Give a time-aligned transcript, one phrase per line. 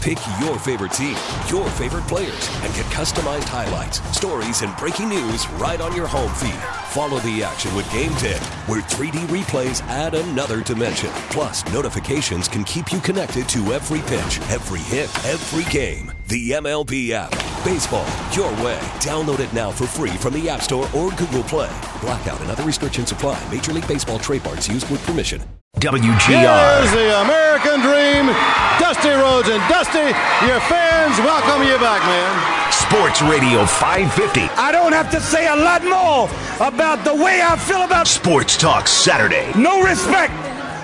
[0.00, 1.14] Pick your favorite team,
[1.50, 6.32] your favorite players, and get customized highlights, stories, and breaking news right on your home
[6.36, 6.54] feed.
[6.88, 11.10] Follow the action with Game Day, where 3D replays add another dimension.
[11.28, 16.10] Plus, notifications can keep you connected to every pitch, every hit, every game.
[16.30, 17.32] The MLB app.
[17.64, 18.78] Baseball, your way.
[19.02, 21.68] Download it now for free from the App Store or Google Play.
[22.00, 23.36] Blackout and other restrictions apply.
[23.50, 25.42] Major League Baseball trademarks used with permission.
[25.80, 26.78] WGR.
[26.78, 28.30] Here's the American Dream,
[28.78, 30.06] Dusty Rhodes and Dusty.
[30.46, 32.72] Your fans welcome you back, man.
[32.72, 34.42] Sports Radio 550.
[34.54, 36.30] I don't have to say a lot more
[36.64, 39.50] about the way I feel about Sports Talk Saturday.
[39.58, 40.32] no respect,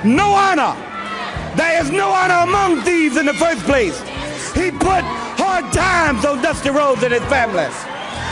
[0.05, 0.75] no honor.
[1.55, 4.03] There is no honor among thieves in the first place.
[4.57, 5.05] He put
[5.37, 7.69] hard times on Dusty Rhodes and his family.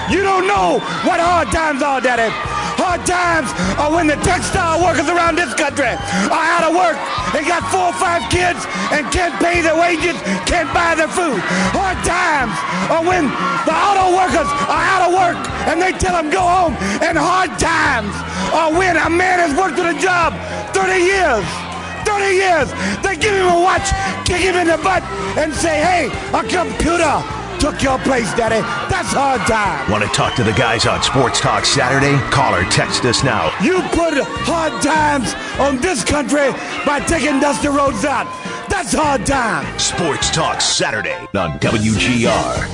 [0.08, 2.32] You don't know what hard times are, Daddy.
[2.80, 5.92] Hard times are when the textile workers around this country
[6.32, 6.96] are out of work
[7.36, 10.16] and got four or five kids and can't pay their wages,
[10.48, 11.38] can't buy their food.
[11.76, 12.56] Hard times
[12.88, 13.28] are when
[13.68, 16.74] the auto workers are out of work and they tell them go home.
[17.04, 18.16] And hard times
[18.56, 20.32] are when a man has worked at a job
[20.72, 21.73] 30 years.
[22.18, 22.68] 30 years.
[23.02, 23.90] They give him a watch,
[24.24, 25.02] kick him in the butt,
[25.36, 27.22] and say, hey, a computer
[27.58, 28.60] took your place, Daddy.
[28.90, 29.90] That's hard time.
[29.90, 32.16] Want to talk to the guys on Sports Talk Saturday?
[32.30, 33.46] Call or text us now.
[33.62, 34.14] You put
[34.46, 36.52] hard times on this country
[36.86, 38.26] by taking Dusty Rhodes out.
[38.68, 39.66] That's hard time.
[39.78, 42.68] Sports Talk Saturday on WGR.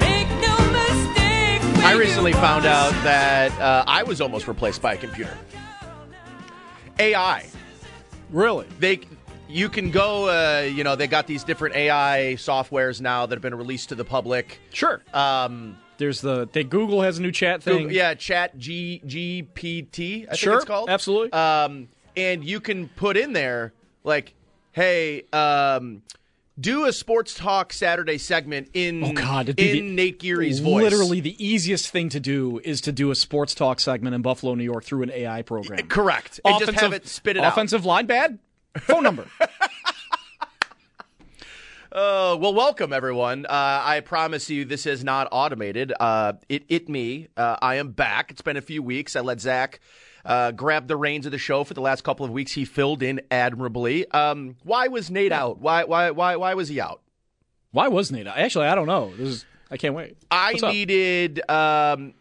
[0.00, 1.84] Make no mistake.
[1.84, 5.36] I recently found out that uh, I was almost replaced by a computer.
[6.98, 7.46] AI.
[8.30, 8.66] Really?
[8.80, 9.00] They,
[9.48, 10.28] you can go.
[10.28, 13.94] Uh, you know, they got these different AI softwares now that have been released to
[13.94, 14.58] the public.
[14.72, 15.02] Sure.
[15.12, 17.78] Um, There's the they Google has a new chat thing.
[17.84, 20.26] Google- yeah, Chat G GPT.
[20.30, 20.90] I Sure, think it's called.
[20.90, 21.32] absolutely.
[21.32, 24.34] Um, and you can put in there like,
[24.72, 26.02] hey, um,
[26.58, 29.48] do a sports talk Saturday segment in Oh God!
[29.50, 30.82] in the- Nate Geary's voice.
[30.84, 34.54] Literally, the easiest thing to do is to do a sports talk segment in Buffalo,
[34.54, 35.86] New York, through an AI program.
[35.88, 36.40] Correct.
[36.44, 37.52] And just have it spit it out.
[37.52, 38.38] offensive line bad.
[38.78, 39.26] Phone number.
[41.92, 43.46] Uh, well, welcome everyone.
[43.46, 45.92] Uh, I promise you, this is not automated.
[46.00, 47.28] Uh, it, it me.
[47.36, 48.32] Uh, I am back.
[48.32, 49.14] It's been a few weeks.
[49.14, 49.78] I let Zach
[50.24, 52.52] uh, grab the reins of the show for the last couple of weeks.
[52.52, 54.10] He filled in admirably.
[54.10, 55.58] Um, why was Nate out?
[55.58, 57.00] Why, why, why, why was he out?
[57.72, 58.26] Why was Nate?
[58.26, 58.36] out?
[58.38, 59.12] Actually, I don't know.
[59.16, 60.16] This is I can't wait.
[60.30, 60.72] I What's up?
[60.72, 61.48] needed.
[61.50, 62.14] Um,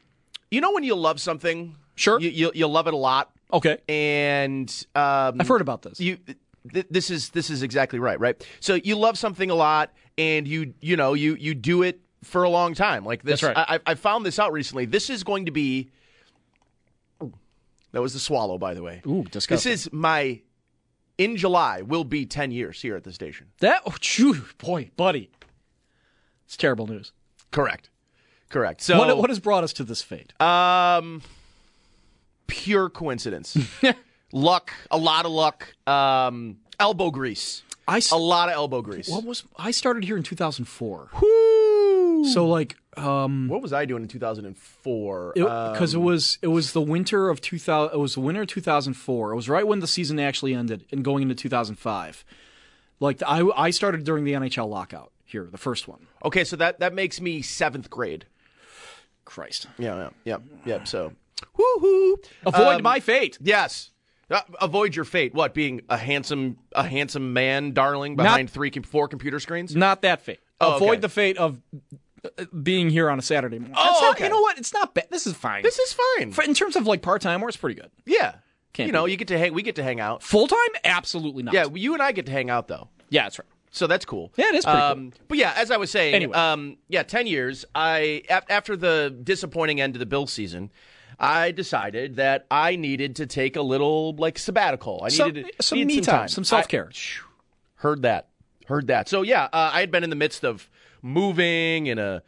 [0.51, 2.19] you know when you love something, Sure.
[2.19, 5.99] you, you, you love it a lot, Okay, and um, I've heard about this.
[5.99, 6.17] you
[6.73, 10.47] th- this is this is exactly right right so you love something a lot and
[10.47, 13.81] you you know you you do it for a long time like this That's right.
[13.85, 15.91] I, I found this out recently this is going to be
[17.93, 19.71] that was the swallow by the way Ooh, disgusting.
[19.71, 20.41] this is my
[21.17, 23.81] in july will be 10 years here at the station that.
[23.85, 25.29] Oh, phew, boy, buddy,
[26.45, 27.11] it's terrible news.
[27.51, 27.89] correct
[28.49, 30.33] correct so what, what has brought us to this fate?
[30.41, 31.21] um
[32.47, 33.57] pure coincidence
[34.31, 39.23] luck a lot of luck um elbow grease I a lot of elbow grease what
[39.23, 41.09] was I started here in 2004.
[41.21, 42.25] Woo!
[42.31, 45.33] So like, um, What was I doing in 2004?
[45.35, 48.47] because it, Um, was it was the winter of 2000 it was the winter of
[48.47, 52.23] 2004 it was right when the season actually ended and going into 2005
[52.99, 56.79] like I, I started during the nhl lockout here the first one okay, so that
[56.79, 58.25] that makes me seventh grade.
[59.25, 60.83] christ Yeah, yeah, yeah, yeah.
[60.83, 61.13] So,
[61.57, 62.15] woohoo!
[62.45, 63.89] avoid Um, my fate Yes.
[64.31, 65.33] Uh, avoid your fate.
[65.35, 65.53] What?
[65.53, 69.75] Being a handsome, a handsome man, darling, behind three, four computer screens.
[69.75, 71.00] not that fate Oh, avoid okay.
[71.01, 71.59] the fate of
[72.63, 74.25] being here on a saturday morning Oh, not- okay.
[74.25, 76.31] you know what it's not bad this is fine This is fine.
[76.31, 78.35] For- in terms of like part-time or it's pretty good yeah.
[78.73, 79.53] Can't you know, you get to hang.
[79.53, 80.23] We get to hang out.
[80.23, 82.89] full-time absolutely not Yeah, you and I get to hang out though.
[83.09, 84.31] yeah that's right So that's cool.
[84.37, 86.33] Yeah, it is pretty um, But yeah, as I was saying, Anyway.
[86.35, 87.65] um, yeah, ten years.
[87.75, 90.71] I after the disappointing end of the Bill season,
[91.19, 95.01] I decided that I needed to take a little like sabbatical.
[95.03, 96.89] I Some- needed some needed me some time, some self-care.
[97.75, 98.29] Heard that.
[98.67, 99.09] Heard that.
[99.09, 100.69] So yeah, uh, I had been in the midst of
[101.03, 102.23] moving and a.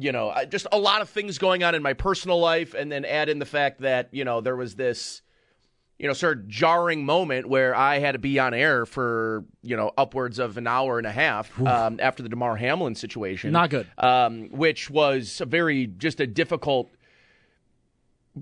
[0.00, 3.04] You know, just a lot of things going on in my personal life, and then
[3.04, 5.22] add in the fact that you know there was this
[5.98, 9.76] you know, sort of jarring moment where I had to be on air for you
[9.76, 13.50] know upwards of an hour and a half um, after the Damar Hamlin situation.
[13.50, 13.86] Not good.
[13.98, 16.88] Um, which was a very just a difficult.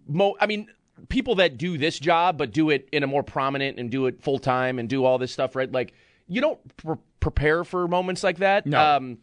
[0.07, 0.69] Mo- I mean,
[1.09, 4.23] people that do this job but do it in a more prominent and do it
[4.23, 5.71] full time and do all this stuff, right?
[5.73, 5.95] Like
[6.29, 8.67] you don't pre- prepare for moments like that.
[8.67, 8.97] No.
[8.97, 9.19] Um,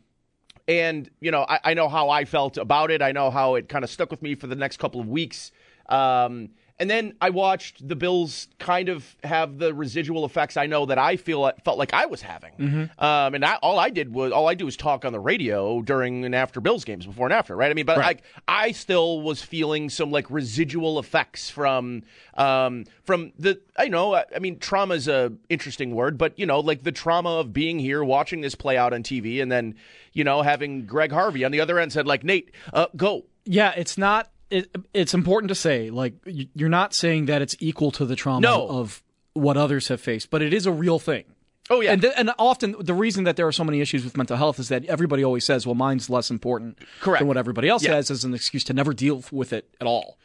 [0.68, 3.02] and you know, I, I know how I felt about it.
[3.02, 5.52] I know how it kind of stuck with me for the next couple of weeks.
[5.90, 10.86] Um, and then I watched the Bills kind of have the residual effects I know
[10.88, 12.90] that I feel felt like I was having.
[12.98, 15.82] Um, and I, all I did was all I do was talk on the radio
[15.82, 17.70] during and after Bills games, before and after, right?
[17.70, 18.22] I mean, but Right.
[18.48, 22.04] I I still was feeling some like residual effects from
[22.36, 26.46] um, from the I know I, I mean trauma is a interesting word, but you
[26.46, 29.76] know like the trauma of being here, watching this play out on TV, and then
[30.14, 33.26] you know having Greg Harvey on the other end said like Nate, uh, go.
[33.46, 34.32] Yeah, it's not.
[34.54, 38.42] It, it's important to say, like, you're not saying that it's equal to the trauma
[38.42, 38.68] No.
[38.68, 39.02] of
[39.34, 41.24] what others have faced, but it is a real thing.
[41.70, 44.18] Oh yeah, And, th- and often the reason that there are so many issues with
[44.18, 47.22] mental health is that everybody always says, well, mine's less important Correct.
[47.22, 47.94] than what everybody else Yeah.
[47.96, 50.18] has as an excuse to never deal with it at all.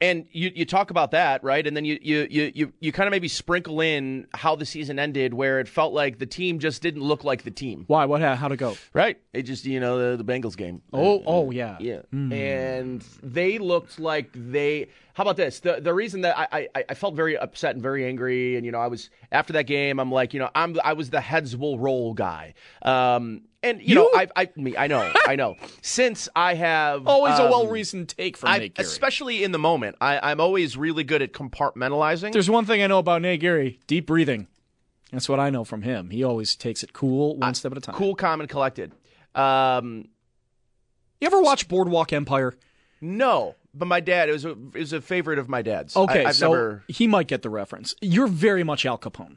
[0.00, 3.06] And you, you talk about that right and then you you you you, you kind
[3.06, 6.82] of maybe sprinkle in how the season ended where it felt like the team just
[6.82, 8.04] didn't look like the team Why?
[8.04, 8.20] What?
[8.20, 8.76] How'd it go?
[8.92, 11.76] right it just you know the, the bengals game Oh, oh, yeah.
[11.80, 16.84] yeah and they looked like they how about this the the reason that I, I
[16.90, 20.00] i felt very upset and very angry and you know i was after that game
[20.00, 23.94] i'm like you know i'm i was the heads will roll guy um and you,
[23.94, 27.66] know i i me i know i know since i have Always a um, well
[27.66, 28.86] reasoned take from I, Nate Geary.
[28.86, 32.86] especially in the moment I, i'm always really good at compartmentalizing There's one thing I
[32.86, 34.46] know about Nate Geary: deep breathing.
[35.12, 36.10] That's what I know from him.
[36.10, 37.94] He always takes it cool, one step at a time.
[37.94, 38.92] cool calm and collected
[39.34, 40.08] um
[41.20, 42.54] You ever watch Boardwalk Empire?
[43.00, 46.24] no but my dad it was a it was a favorite of my dad's Okay,
[46.24, 47.94] I, so never he might get the reference.
[48.00, 49.36] You're very much Al Capone.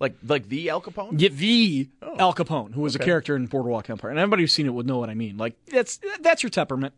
[0.00, 3.46] Like like the al capone Yeah, the oh, Al Capone, who was a character in
[3.46, 5.36] Boardwalk Empire, and everybody who's seen it would know what I mean.
[5.36, 6.94] Like that's that's your temperament.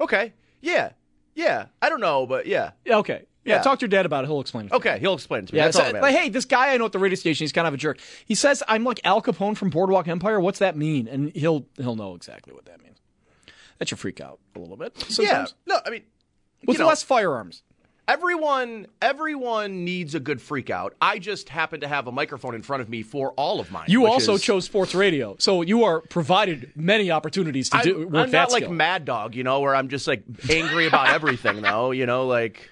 [0.00, 0.32] Okay.
[0.60, 0.90] Yeah.
[1.34, 1.66] Yeah.
[1.80, 2.72] I don't know, but yeah.
[2.84, 3.56] Yeah, Okay, yeah.
[3.56, 3.62] Yeah.
[3.62, 4.28] Talk to your dad about it.
[4.28, 4.72] He'll explain it.
[4.72, 5.58] Okay, he'll explain it to me.
[5.58, 7.44] Yeah, That's so, all that like, hey, this guy I know at the radio station,
[7.44, 8.00] he's kind of a jerk.
[8.24, 10.40] He says I'm like Al Capone from Boardwalk Empire.
[10.40, 11.08] What's that mean?
[11.08, 12.98] And he'll he'll know exactly what that means.
[13.78, 15.18] That should freak out a little bit.
[15.18, 15.46] yeah.
[15.66, 16.02] No, I mean,
[16.66, 17.62] with know, less firearms.
[18.08, 20.94] Everyone everyone needs a good freak out.
[21.00, 23.86] I just happen to have a microphone in front of me for all of mine.
[23.88, 27.98] You also is- chose sports radio, so you are provided many opportunities to I'm, do
[28.08, 28.74] work I'm that not like skill.
[28.74, 31.90] Mad Dog, you know, where I'm just like angry about everything, though.
[31.90, 32.70] You know, like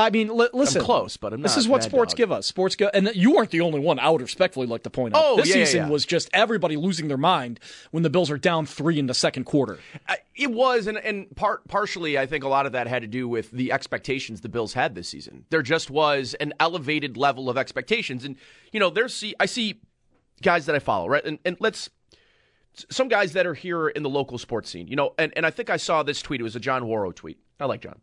[0.00, 0.82] I mean, li- listen.
[0.82, 2.16] close, but I'm This is what sports Dog.
[2.18, 2.46] give us.
[2.46, 3.98] Sports go, and you weren't the only one.
[3.98, 5.22] I would respectfully like to point out.
[5.24, 5.88] Oh, this yeah, season yeah.
[5.88, 7.60] was just everybody losing their mind
[7.90, 9.78] when the Bills are down three in the second quarter.
[10.08, 13.08] I- it was, and and part partially, I think a lot of that had to
[13.08, 15.44] do with the expectations the Bills had this season.
[15.50, 18.36] There just was an elevated level of expectations, and
[18.72, 19.80] you know, there's see, I see
[20.42, 21.90] guys that I follow, right, and and let's
[22.90, 25.50] some guys that are here in the local sports scene, you know, and, and I
[25.50, 26.40] think I saw this tweet.
[26.40, 27.38] It was a John Wawrow tweet.
[27.58, 27.98] I like John.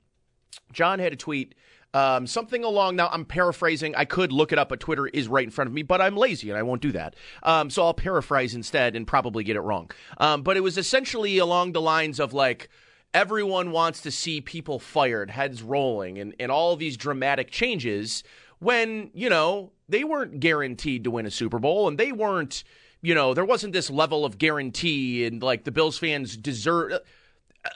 [0.74, 1.56] John had a tweet,
[1.96, 2.98] um, something along.
[2.98, 3.96] Now I'm paraphrasing.
[3.96, 5.82] I could look it up, but Twitter is right in front of me.
[5.82, 7.16] But I'm lazy and I won't do that.
[7.42, 9.90] Um, so I'll paraphrase instead and probably get it wrong.
[10.18, 12.70] Um, but it was essentially along the lines of like.
[13.14, 18.26] Everyone wants to see people fired, heads rolling, and, and all these dramatic changes
[18.60, 22.66] when, you know, they weren't guaranteed to win a Super Bowl and they weren't,
[23.02, 27.00] you know, there wasn't this level of guarantee and like the Bills fans deserve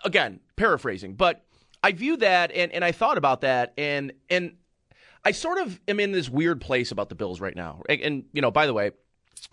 [0.04, 1.46] again, paraphrasing, but
[1.84, 4.56] I view that and, and I thought about that and and
[5.24, 7.82] I sort of am in this weird place about the Bills right now.
[7.90, 8.92] And, and, you know, by the way,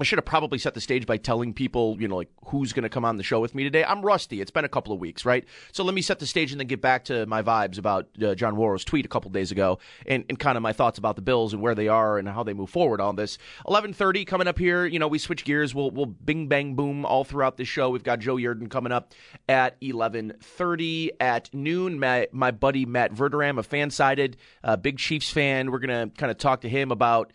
[0.00, 2.82] I should have probably set the stage by telling people, you know, like who's going
[2.82, 3.84] to come on the show with me today.
[3.84, 4.40] I'm rusty.
[4.40, 5.44] It's been a couple of weeks, right?
[5.72, 8.34] So let me set the stage and then get back to my vibes about uh,
[8.34, 11.22] John Wawrow's tweet a couple days ago and, and kind of my thoughts about the
[11.22, 13.38] Bills and where they are and how they move forward on this.
[13.66, 14.86] 11:30 coming up here.
[14.86, 15.74] You know, we switch gears.
[15.74, 17.90] We'll we'll bing bang boom all throughout the show.
[17.90, 19.12] We've got Joe Yerdon coming up
[19.48, 21.98] at 11:30 at noon.
[21.98, 25.70] My my buddy Matt Verderame, a FanSided, uh, big Chiefs fan.
[25.70, 27.32] We're gonna kind of talk to him about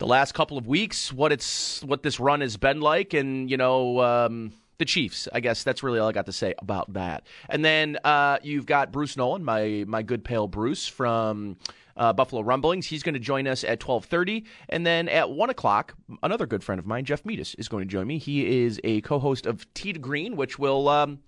[0.00, 3.56] the last couple of weeks, what it's what this run has been like, and you
[3.56, 5.28] know um, the Chiefs.
[5.32, 7.26] I guess that's really all I got to say about that.
[7.48, 11.56] And then uh, you've got Bruce Nolan, my my good pal Bruce from.
[11.96, 12.86] Uh, Buffalo Rumblings.
[12.86, 16.64] He's going to join us at twelve thirty, and then at one o'clock, another good
[16.64, 18.16] friend of mine, Jeff Meadis, is going to join me.
[18.16, 21.18] He is a co-host of Tee to Green, which will um,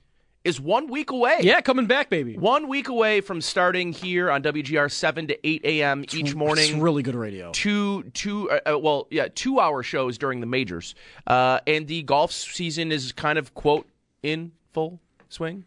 [0.44, 1.38] is one week away.
[1.42, 2.36] Yeah, coming back, baby.
[2.36, 6.04] one week away from starting here on WGR seven to eight a.m.
[6.12, 7.50] each morning It's really good radio.
[7.52, 10.94] two two uh, uh, well yeah two hour shows during the majors
[11.26, 13.88] uh, and the golf season is kind of quote
[14.22, 15.64] in full swing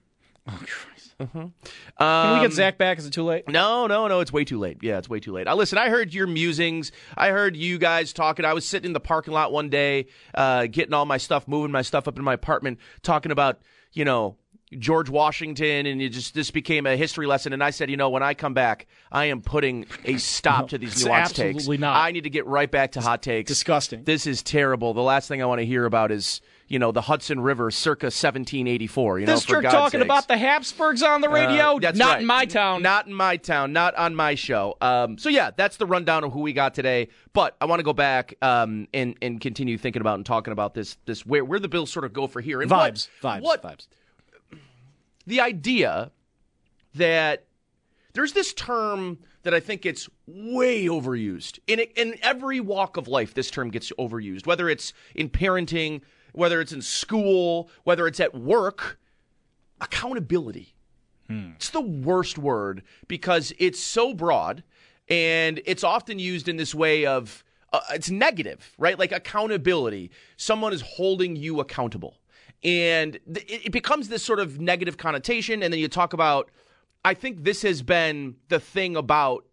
[0.47, 1.15] Oh, Christ.
[1.17, 2.99] Can we get Zach back?
[2.99, 3.47] Is it too late?
[3.47, 4.19] No, no, no.
[4.19, 4.77] It's way too late.
[4.83, 5.47] Yeah, it's way too late.
[5.47, 6.91] Uh, listen, I heard your musings.
[7.17, 8.45] I heard you guys talking.
[8.45, 10.05] I was sitting in the parking lot one day,
[10.35, 13.59] uh, getting all my stuff, moving my stuff up in my apartment, talking about,
[13.93, 14.35] you know,
[14.79, 17.53] George Washington, and it just this became a history lesson.
[17.53, 20.77] And I said, you know, when I come back, I am putting a stop to
[20.77, 21.55] these nuanced takes.
[21.57, 21.95] absolutely not.
[21.95, 23.47] I need to get right back to hot takes.
[23.47, 24.03] Disgusting.
[24.03, 24.93] This is terrible.
[24.93, 28.05] The last thing I want to hear about is, you know, the Hudson River circa
[28.07, 29.19] 1784.
[29.19, 30.03] You know, This jerk talking sakes.
[30.05, 31.75] about the Habsburgs on the radio?
[31.75, 32.21] Uh, that's Not right.
[32.21, 32.81] in my town.
[32.81, 33.71] Not in my town.
[33.71, 34.75] Not on my show.
[34.81, 37.09] Um, so yeah, that's the rundown of who we got today.
[37.33, 40.73] But I want to go back um, and and continue thinking about and talking about
[40.73, 43.41] this this where where the Bills sort of go for here and what- Vibes, vibes,
[43.41, 43.87] What vibes.
[45.25, 46.11] The idea
[46.93, 47.45] that
[48.13, 53.33] there's this term that I think it's way overused in in every walk of life.
[53.33, 56.01] This term gets overused, whether it's in parenting,
[56.33, 58.99] whether it's in school, whether it's at work.
[59.81, 60.73] Accountability.
[61.55, 64.63] It's the worst word because it's so broad
[65.09, 68.97] and it's often used in this way of uh, it's negative, right?
[68.97, 70.11] Like accountability.
[70.37, 72.19] Someone is holding you accountable.
[72.65, 75.61] And th- it, becomes this sort of negative connotation.
[75.61, 76.49] And then you talk about,
[77.05, 79.45] I think this has been the thing about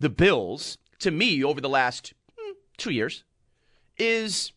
[0.00, 3.24] the Bills to me over the last hmm, two years
[3.96, 4.52] is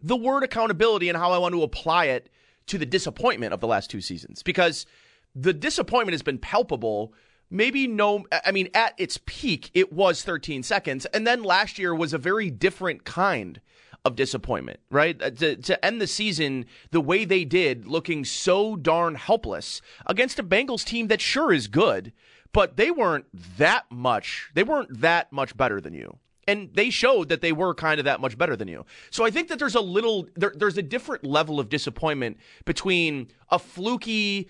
[0.00, 2.30] the word accountability and how I want to apply it
[2.68, 4.86] to the disappointment of the last two seasons because
[5.34, 7.12] the disappointment has been palpable.
[7.50, 11.04] Maybe no, I mean, at its peak, it was 13 seconds.
[11.06, 13.60] And then last year was a very different kind
[14.06, 15.20] of disappointment, right?
[15.20, 20.38] Uh, To, to end the season the way they did, looking so darn helpless against
[20.38, 22.12] a Bengals team that sure is good,
[22.52, 23.26] but they weren't
[23.58, 27.74] that much, they weren't that much better than you and they showed that they were
[27.74, 28.84] kind of that much better than you.
[29.10, 33.28] So I think that there's a little there, there's a different level of disappointment between
[33.50, 34.48] a fluky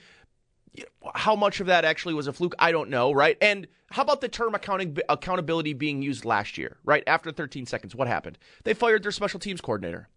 [1.14, 3.37] how much of that actually was a fluke I don't know, right?
[3.40, 7.04] And how about the term accounting accountability being used last year, right?
[7.06, 8.38] After 13 seconds, what happened?
[8.64, 10.09] They fired their special teams coordinator.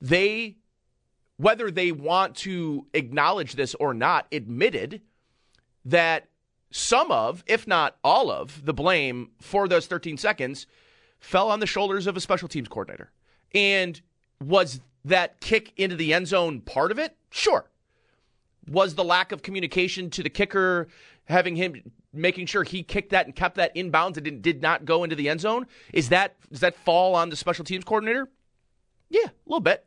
[0.00, 0.56] They
[1.36, 5.02] whether they want to acknowledge this or not, admitted
[5.84, 6.28] that
[6.70, 10.66] some of, if not all of, the blame for those 13 seconds
[11.18, 13.10] fell on the shoulders of a special teams coordinator.
[13.54, 14.00] And
[14.42, 17.16] was that kick into the end zone part of it?
[17.30, 17.66] Sure.
[18.68, 20.88] Was the lack of communication to the kicker,
[21.26, 25.04] having him making sure he kicked that and kept that inbounds and did, not go
[25.04, 25.66] into the end zone?
[25.92, 28.28] Is that does that fall on the special teams coordinator?
[29.08, 29.86] Yeah, a little bit.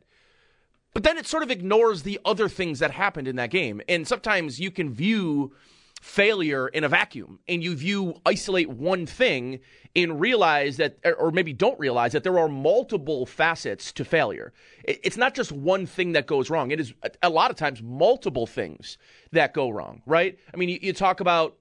[0.92, 3.80] But then it sort of ignores the other things that happened in that game.
[3.88, 5.52] And sometimes you can view
[6.00, 9.60] failure in a vacuum and you view isolate one thing
[9.94, 14.52] and realize that or maybe don't realize that there are multiple facets to failure.
[14.84, 16.70] It's not just one thing that goes wrong.
[16.70, 18.96] It is a lot of times multiple things
[19.32, 20.38] that go wrong right?
[20.52, 21.56] I mean you, you talk about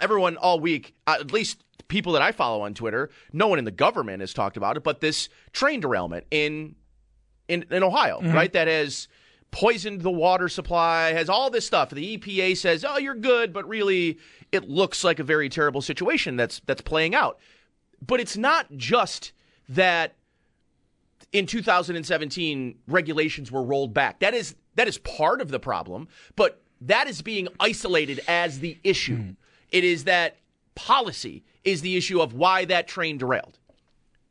[0.00, 3.64] everyone all week uh, at least people that i follow on twitter no one in
[3.64, 6.74] the government has talked about it but this train derailment in
[7.48, 8.52] in, in ohio right?
[8.52, 9.08] That has
[9.50, 11.90] poisoned the water supply, has all this stuff.
[11.90, 14.18] The EPA says, "Oh, you're good," but really
[14.52, 17.38] it looks like a very terrible situation that's that's playing out.
[18.04, 19.32] But it's not just
[19.68, 20.14] that
[21.32, 24.20] in 2017 regulations were rolled back.
[24.20, 28.78] That is that is part of the problem, but that is being isolated as the
[28.84, 29.16] issue.
[29.16, 29.30] Hmm.
[29.70, 30.36] It is that
[30.74, 33.58] policy is the issue of why that train derailed.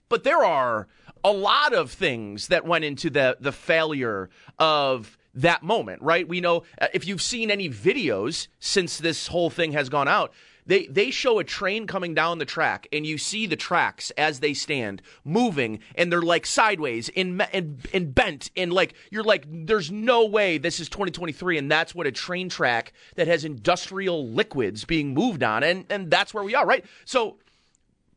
[0.08, 0.88] But there are
[1.26, 4.30] a lot of things that went into the the failure
[4.60, 6.26] of that moment, right?
[6.28, 10.34] We know uh, if you've seen any videos since this whole thing has gone out,
[10.68, 14.40] they they show a train coming down the track and you see the tracks as
[14.40, 19.46] they stand moving and they're like sideways and and, and bent and like you're like
[19.50, 24.30] there's no way this is 2023 and that's what a train track that has industrial
[24.30, 26.86] liquids being moved on and and that's where we are, right?
[27.04, 27.38] So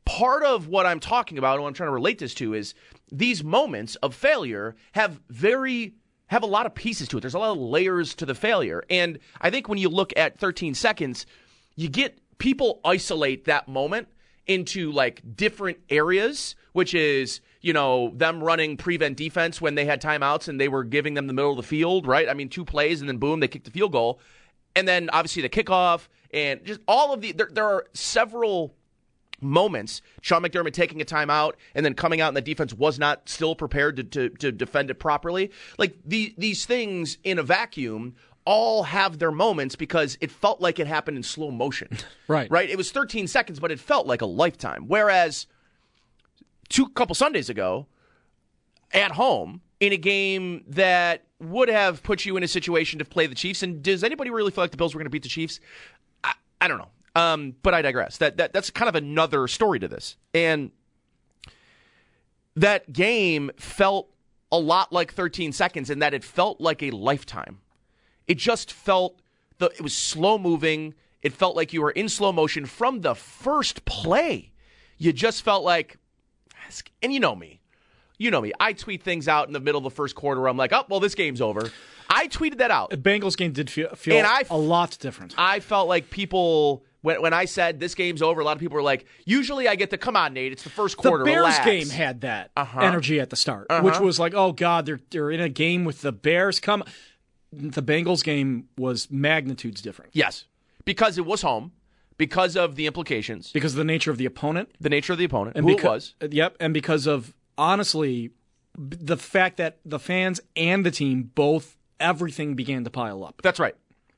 [0.08, 2.74] part of what I'm talking about and what I'm trying to relate this to is
[3.10, 5.94] these moments of failure have very
[6.28, 7.20] have a lot of pieces to it.
[7.20, 8.84] There's a lot of layers to the failure.
[8.90, 11.26] And I think when you look at 13 seconds,
[11.74, 14.08] you get people isolate that moment
[14.46, 20.02] into like different areas, which is, you know, them running prevent defense when they had
[20.02, 22.28] timeouts and they were giving them the middle of the field, right?
[22.28, 24.20] I mean, two plays and then boom, they kicked the field goal.
[24.76, 28.74] And then obviously the kickoff and just all of the there, there are several
[29.40, 30.02] moments.
[30.20, 33.54] Sean McDermott taking a timeout and then coming out and the defense was not still
[33.54, 35.50] prepared to, to, to defend it properly.
[35.78, 38.14] Like the, these things in a vacuum
[38.44, 41.88] all have their moments because it felt like it happened in slow motion.
[42.28, 42.50] Right.
[42.50, 42.68] Right?
[42.68, 44.84] It was 13 seconds, but it felt like a lifetime.
[44.86, 45.46] Whereas
[46.68, 47.86] two couple Sundays ago,
[48.92, 53.26] at home, in a game that would have put you in a situation to play
[53.26, 53.62] the Chiefs.
[53.62, 55.60] And does anybody really feel like the Bills were going to beat the Chiefs?
[56.24, 56.90] I, I don't know.
[57.18, 58.18] Um, but I digress.
[58.18, 60.16] That, that that's kind of another story to this.
[60.34, 60.70] And
[62.56, 64.08] that game felt
[64.50, 67.58] a lot like 13 seconds in that it felt like a lifetime.
[68.26, 69.20] It just felt
[69.58, 70.94] the it was slow moving.
[71.22, 74.52] It felt like you were in slow motion from the first play.
[74.96, 75.98] You just felt like
[77.02, 77.60] and you know me.
[78.18, 78.52] You know me.
[78.58, 80.48] I tweet things out in the middle of the first quarter.
[80.48, 81.70] I'm like, "Oh, well this game's over."
[82.10, 82.90] I tweeted that out.
[82.90, 85.34] The Bengals game did feel, feel And I- a lot different.
[85.36, 88.74] I felt like people when when I said this game's over, a lot of people
[88.76, 90.52] were like, "Usually I get to come on, Nate.
[90.52, 92.80] It's the first quarter." The Bears relax." game had that Uh-huh.
[92.80, 93.82] energy at the start, Uh-huh.
[93.82, 96.58] which was like, oh god, they're they're in a game with the Bears.
[96.60, 96.82] Come,
[97.52, 100.44] the Bengals game was magnitudes different Yes,
[100.84, 101.72] because it was home,
[102.18, 105.24] because of the implications, because of the nature of the opponent the nature of the
[105.24, 106.34] opponent, and who because it was.
[106.34, 108.30] yep, and because of honestly
[108.76, 113.40] the fact that the fans and the team both everything began to pile up.
[113.42, 113.74] That's right.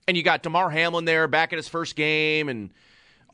[0.08, 2.70] And you got Damar Hamlin there back at his first game, and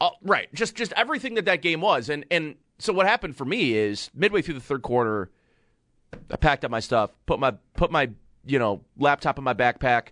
[0.00, 2.08] uh, right, just just everything that that game was.
[2.08, 5.30] And and so what happened for me is midway through the third quarter,
[6.30, 8.10] I packed up my stuff, put my put my
[8.44, 10.08] you know laptop in my backpack.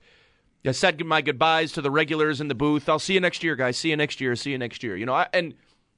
[0.67, 2.89] I said my goodbyes to the regulars in the booth.
[2.89, 3.77] I'll see you next year, guys.
[3.77, 4.35] See you next year.
[4.35, 4.97] See you next year.
[4.97, 5.53] You know, I, and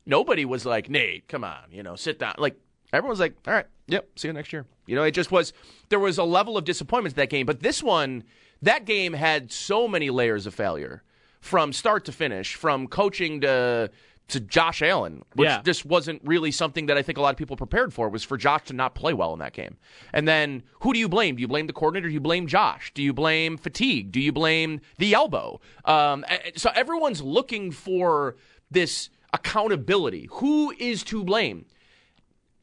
[0.06, 2.34] nobody was like, Nate, come on, you know, sit down.
[2.38, 2.58] Like
[2.92, 4.66] everyone's like, all right, yep, see you next year.
[4.86, 5.52] You know, it just was.
[5.88, 8.24] There was a level of disappointment to that game, but this one,
[8.62, 11.02] that game had so many layers of failure
[11.40, 13.90] from start to finish, from coaching to
[14.28, 15.62] to Josh Allen, which Yeah.
[15.62, 18.08] just wasn't really something that I think a lot of people prepared for.
[18.08, 19.76] Was for Josh to not play well in that game.
[20.12, 21.36] And then who do you blame?
[21.36, 22.08] Do you blame the coordinator?
[22.08, 22.90] Do you blame Josh?
[22.92, 24.10] Do you blame fatigue?
[24.10, 25.60] Do you blame the elbow?
[25.84, 26.24] Um,
[26.56, 28.34] so everyone's looking for
[28.68, 30.26] this accountability.
[30.32, 31.66] Who is to blame?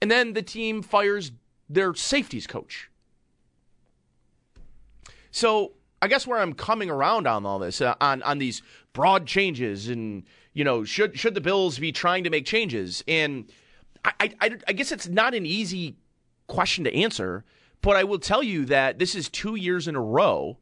[0.01, 1.31] And then the team fires
[1.69, 2.89] their safeties coach.
[5.31, 8.61] So I guess where I'm coming around on all this, uh, on on these
[8.93, 13.03] broad changes, and you know, should should the Bills be trying to make changes?
[13.07, 13.51] And
[14.05, 15.95] I, I, I- I guess it's not an easy
[16.47, 17.43] question to answer,
[17.81, 20.57] but I will tell you that this is two years in a row,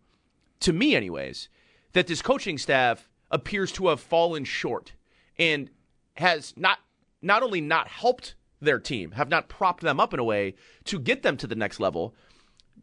[0.62, 1.50] to me, anyways,
[1.94, 4.94] that this coaching staff appears to have fallen short
[5.38, 5.70] and
[6.14, 6.78] has not
[7.22, 11.00] not only not helped their team, have not propped them up in a way to
[11.00, 12.16] get them to the next level,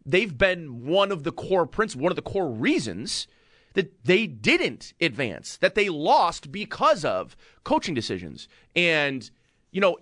[0.05, 3.27] they've been one of the core principles, one of the core reasons
[3.75, 8.49] that they didn't advance, that they lost because of coaching decisions.
[8.75, 9.31] And,
[9.71, 9.99] you know,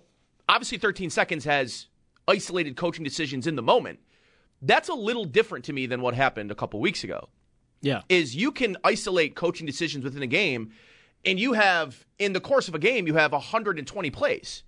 [0.49, 1.87] obviously 13 seconds has
[2.27, 3.99] isolated coaching decisions in the moment.
[4.61, 7.29] That's a little different to me than what happened a couple weeks ago.
[7.81, 8.01] Yeah.
[8.09, 10.71] Is you can isolate coaching decisions within a game
[11.25, 14.63] and you have in the course of a game you have 120 plays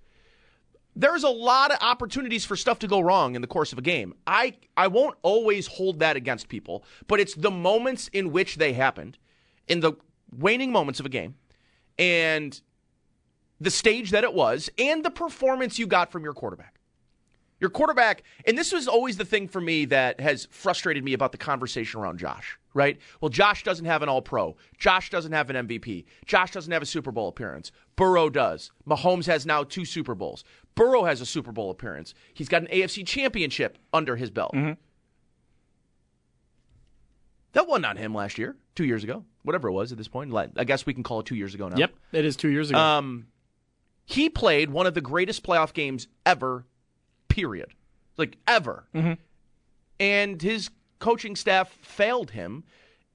[0.99, 3.81] there's a lot of opportunities for stuff to go wrong in the course of a
[3.81, 4.13] game.
[4.27, 8.73] I I won't always hold that against people, but it's the moments in which they
[8.73, 9.17] happened,
[9.67, 9.93] in the
[10.37, 11.35] waning moments of a game,
[11.97, 12.59] and
[13.61, 16.78] the stage that it was, and the performance you got from your quarterback.
[17.59, 21.31] Your quarterback, and this was always the thing for me that has frustrated me about
[21.33, 22.97] the conversation around Josh, right?
[23.19, 24.55] Well, Josh doesn't have an all pro.
[24.77, 26.05] Josh doesn't have an MVP.
[26.25, 27.71] Josh doesn't have a Super Bowl appearance.
[27.97, 28.71] Burrow does.
[28.87, 30.45] Mahomes has now two Super Bowls.
[30.75, 32.13] Burrow has a Super Bowl appearance.
[32.33, 34.53] He's got an AFC championship under his belt.
[37.53, 40.33] That wasn't on him last year, two years ago, whatever it was at this point.
[40.55, 41.77] I guess we can call it two years ago now.
[41.77, 41.93] Yep.
[42.13, 42.79] It is two years ago.
[42.79, 43.27] Um,
[44.05, 46.65] he played one of the greatest playoff games ever,
[47.39, 47.69] period.
[48.17, 48.85] Like, ever.
[49.99, 52.63] And his coaching staff failed him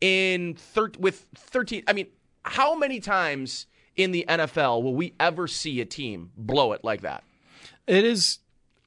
[0.01, 1.85] in thir- with 13.
[1.87, 2.07] I mean,
[2.45, 7.03] how many times in the NFL will we ever see a team blow it like
[7.03, 7.23] that?
[7.87, 8.39] it is,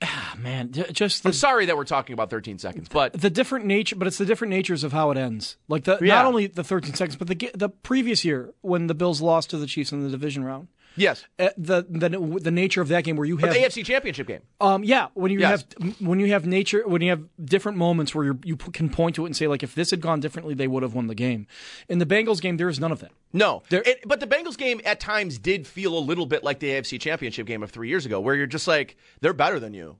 [0.02, 3.65] ah, man, just the I'm sorry that we're talking about 13 seconds, but the different
[3.65, 5.56] nature, but it's the different natures of how it ends.
[5.67, 6.15] Like the Yeah.
[6.15, 9.58] not only the 13 seconds, but the the previous year when the Bills lost to
[9.58, 10.67] the Chiefs in the division round.
[10.98, 12.10] Yes, Uh, the the
[12.42, 14.42] the nature of that game where you but have the AFC championship game.
[14.60, 15.64] um yeah when you Yes.
[15.80, 19.16] have when you have nature when you have different moments where you you can point
[19.16, 21.16] to it and say like if this had gone differently they would have won the
[21.16, 21.48] game.
[21.88, 23.12] In the Bengals game there is none of that.
[23.34, 26.60] No, There- It- but the Bengals game at times did feel a little bit like
[26.60, 29.74] the AFC Championship game of three years ago, where you're just like, they're better than
[29.74, 29.98] you.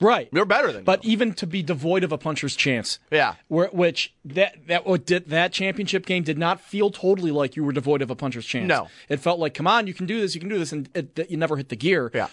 [0.00, 0.28] Right.
[0.32, 1.12] They're better than But you.
[1.12, 2.98] even to be devoid of a puncher's chance.
[3.10, 3.34] Yeah.
[3.48, 7.64] Where, which that that what did that championship game did not feel totally like you
[7.64, 8.66] were devoid of a puncher's chance.
[8.66, 8.88] No.
[9.08, 11.14] It felt like, come on, you can do this, you can do this, and it,
[11.16, 12.10] that you never hit the gear.
[12.14, 12.28] Yeah.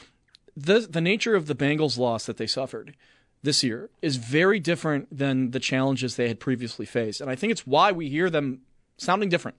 [0.55, 2.95] The the nature of the Bengals loss that they suffered
[3.43, 7.51] this year is very different than the challenges they had previously faced, and I think
[7.51, 8.61] it's why we hear them
[8.97, 9.57] sounding different.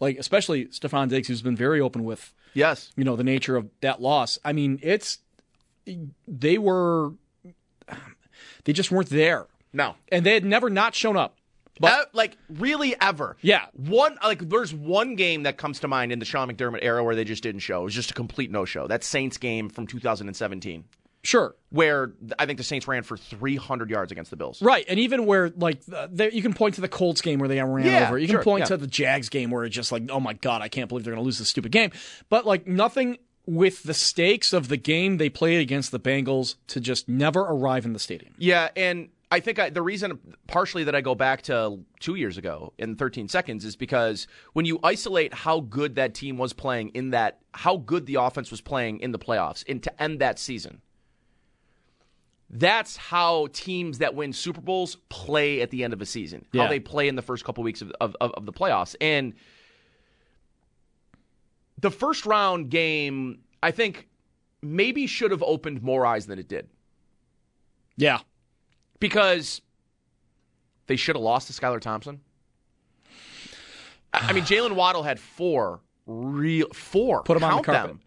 [0.00, 2.90] Like especially Stefon Diggs, who's been very open with Yes.
[2.96, 4.38] you know the nature of that loss.
[4.44, 5.18] I mean, it's
[6.26, 7.12] they were
[8.64, 9.46] they just weren't there.
[9.72, 9.94] No.
[10.10, 11.36] and they had never not shown up.
[11.82, 13.36] Uh, like really ever.
[13.40, 13.64] Yeah.
[13.72, 17.14] One like there's one game that comes to mind in the Sean McDermott era where
[17.14, 17.80] they just didn't show.
[17.80, 18.86] It was just a complete no show.
[18.86, 20.84] That Saints game from 2017.
[21.22, 21.54] Sure.
[21.70, 24.60] Where I think the Saints ran for 300 yards against the Bills.
[24.62, 27.56] Right, and even where like there, you can point to the Colts game where they
[27.56, 28.18] got ran Yeah, over.
[28.18, 28.66] You can sure, point yeah.
[28.66, 31.14] to the Jags game where it's just like, oh my god, I can't believe they're
[31.14, 31.92] going to lose this stupid game.
[32.28, 36.80] But like nothing with the stakes of the game they played against the Bengals to
[36.80, 38.34] just never arrive in the stadium.
[38.38, 42.36] Yeah, and I think I, the reason partially that I go back to two years
[42.36, 46.90] ago in 13 seconds is because when you isolate how good that team was playing
[46.90, 50.38] in that, how good the offense was playing in the playoffs, and to end that
[50.38, 50.82] season,
[52.50, 56.44] that's how teams that win Super Bowls play at the end of a season.
[56.52, 58.96] How they play in the first couple weeks of, of, of the playoffs.
[59.00, 59.34] And
[61.80, 64.08] the first round game, I think,
[64.62, 66.68] maybe should have opened more eyes than it did
[67.96, 68.20] Yeah,
[68.98, 69.62] because
[70.86, 72.20] they should have lost to Skylar Thompson.
[74.12, 77.22] I mean, Jaylen Waddle had four real four.
[77.22, 77.88] Put 'em on the carpet.
[77.88, 78.00] Them,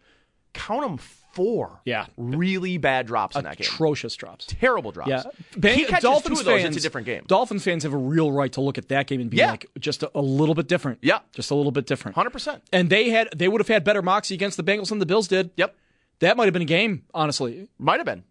[0.54, 1.82] count them four.
[1.84, 2.06] Yeah.
[2.16, 3.66] really bad drops in that game.
[3.66, 4.46] atrocious drops.
[4.48, 5.10] Terrible drops.
[5.10, 6.62] Yeah, he catches Dolphins two of those.
[6.62, 6.76] fans.
[6.76, 7.24] it's a different game.
[7.28, 9.52] Dolphins fans have a real right to look at that game and be Yeah.
[9.52, 11.00] like, just a, a little bit different.
[11.02, 11.20] Yeah.
[11.34, 12.16] just a little bit different.
[12.16, 12.62] Hundred percent.
[12.72, 15.28] And they had they would have had better moxie against the Bengals than the Bills
[15.28, 15.50] did.
[15.58, 15.76] Yep,
[16.20, 17.68] That might have been a game, honestly.
[17.80, 18.24] might have been,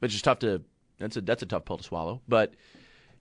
[0.00, 0.62] but it's just tough to.
[0.98, 2.20] That's a that's a tough pill to swallow.
[2.28, 2.54] But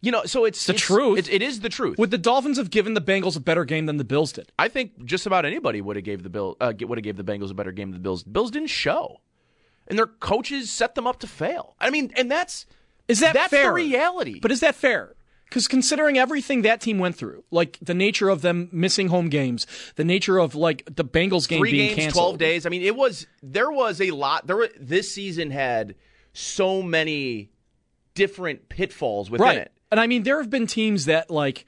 [0.01, 1.19] you know, so it's The it's- truth.
[1.19, 1.97] It, it is the truth.
[1.97, 4.51] Would the Dolphins have given the Bengals a better game than the Bills did?
[4.57, 7.23] I think just about anybody would have gave the Bill uh, would have gave the
[7.23, 8.23] Bengals a better game than the Bills.
[8.23, 9.21] The Bills didn't show,
[9.87, 11.75] and their coaches set them up to fail.
[11.79, 12.65] I mean, and that's
[13.07, 13.67] Is that that's fair?
[13.67, 14.39] the reality.
[14.39, 15.15] But is that fair?
[15.45, 19.67] Because considering everything that team went through, like the nature of them missing home games,
[19.97, 22.65] the nature of like the Bengals game three being games, canceled, twelve days.
[22.65, 24.47] I mean, it was there was a lot.
[24.47, 25.95] There were, this season had
[26.31, 27.49] so many
[28.13, 29.57] different pitfalls within right?
[29.57, 29.71] it.
[29.91, 31.65] And I mean, there have been teams that like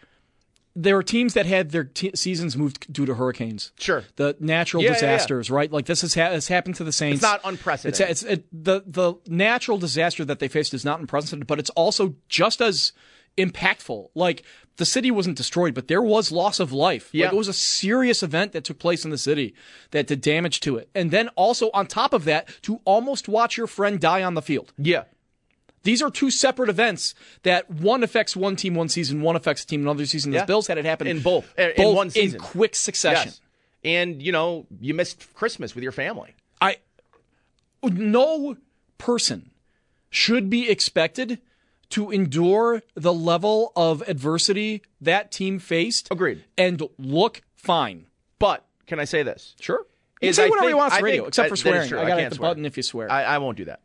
[0.75, 3.71] there are teams that had their t- seasons moved due to hurricanes.
[3.79, 4.03] Sure.
[4.15, 4.99] the natural Yeah, yeah, yeah.
[5.01, 5.71] disasters, right?
[5.71, 7.17] Like this has, ha- has happened to the Saints.
[7.17, 8.09] It's not unprecedented.
[8.09, 11.69] It's, it's it, the the natural disaster that they faced is not unprecedented, but it's
[11.71, 12.91] also just as
[13.37, 14.09] impactful.
[14.15, 14.43] Like
[14.77, 17.09] the city wasn't destroyed, but there was loss of life.
[17.11, 17.25] Yeah.
[17.25, 19.53] Like, it was a serious event that took place in the city
[19.91, 23.57] that did damage to it, and then also on top of that, to almost watch
[23.57, 24.73] your friend die on the field.
[24.77, 25.03] yeah,
[25.83, 29.67] These are two separate events that one affects one team one season, one affects a
[29.67, 30.31] team another season.
[30.31, 30.45] The Yeah.
[30.45, 32.35] Bills had it happen In both- in both one season.
[32.39, 33.27] in quick succession.
[33.29, 33.41] yes.
[33.83, 36.35] And you know, you missed Christmas with your family.
[36.61, 36.77] I
[37.83, 38.55] no
[38.97, 39.51] person
[40.09, 41.39] should be expected
[41.89, 46.07] to endure the level of adversity that team faced.
[46.11, 46.43] Agreed.
[46.57, 48.05] And look fine.
[48.39, 49.55] But can I say this?
[49.59, 49.79] Sure.
[50.21, 51.81] You can Is say I whatever think- you want on radio, think- except for swearing.
[51.93, 52.49] I I got to can't hit the swear.
[52.51, 53.11] button if you swear.
[53.11, 53.81] I, I won't do that.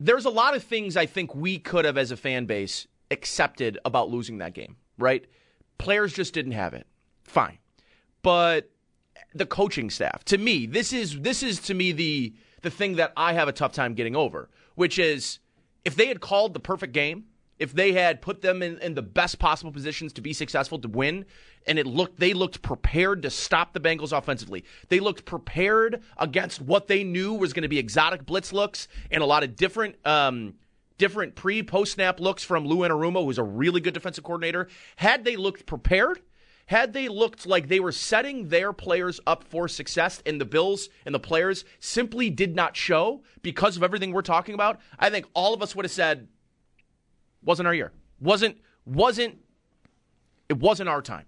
[0.00, 3.78] There's a lot of things I think we could have, as a fan base, accepted
[3.84, 4.76] about losing that game.
[4.96, 5.26] Right?
[5.78, 6.86] Players just didn't have it.
[7.24, 7.58] Fine,
[8.22, 8.70] but
[9.34, 10.24] the coaching staff.
[10.24, 13.52] To me, this is this is to me the the thing that I have a
[13.52, 15.38] tough time getting over, which is
[15.84, 17.24] if they had called the perfect game,
[17.58, 20.88] if they had put them in, in the best possible positions to be successful to
[20.88, 21.24] win,
[21.66, 24.64] and it looked they looked prepared to stop the Bengals offensively.
[24.88, 29.22] They looked prepared against what they knew was going to be exotic blitz looks and
[29.22, 30.54] a lot of different um,
[30.98, 34.68] different pre post snap looks from Lou Anarumo, who's a really good defensive coordinator.
[34.96, 36.20] Had they looked prepared,
[36.66, 40.90] had they looked like they were setting their players up for success and the Bills
[41.06, 45.26] and the players simply did not show because of everything we're talking about, I think
[45.32, 46.28] all of us would have said,
[47.48, 47.90] wasn't our year.
[48.20, 49.38] Wasn't, wasn't,
[50.48, 51.24] it wasn't our time.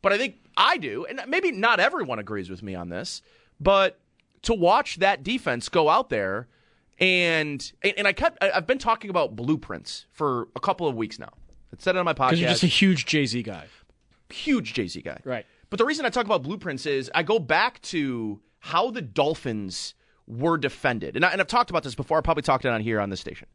[0.00, 3.20] But I think I do, and maybe not everyone agrees with me on this,
[3.60, 4.00] but
[4.42, 6.48] to watch that defense go out there
[7.00, 11.32] and and I kept I've been talking about blueprints for a couple of weeks now.
[11.72, 13.66] I said it on my podcast Because you're just a huge Jay Z guy.
[14.30, 15.20] huge Jay Z guy.
[15.24, 15.46] Right.
[15.70, 19.94] But the reason I talk about blueprints is I go back to how the Dolphins
[20.26, 21.16] were defended.
[21.16, 22.18] And, I, and I've talked about this before.
[22.18, 23.48] I probably talked it on here on this station.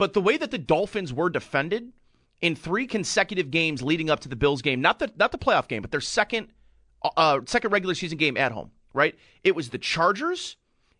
[0.00, 1.92] But the way that the Dolphins were defended
[2.40, 5.68] in three consecutive games leading up to the Bills game, not the not the playoff
[5.68, 6.48] game, but their second
[7.18, 9.14] uh, second regular season game at home, right?
[9.44, 10.56] It was the Chargers,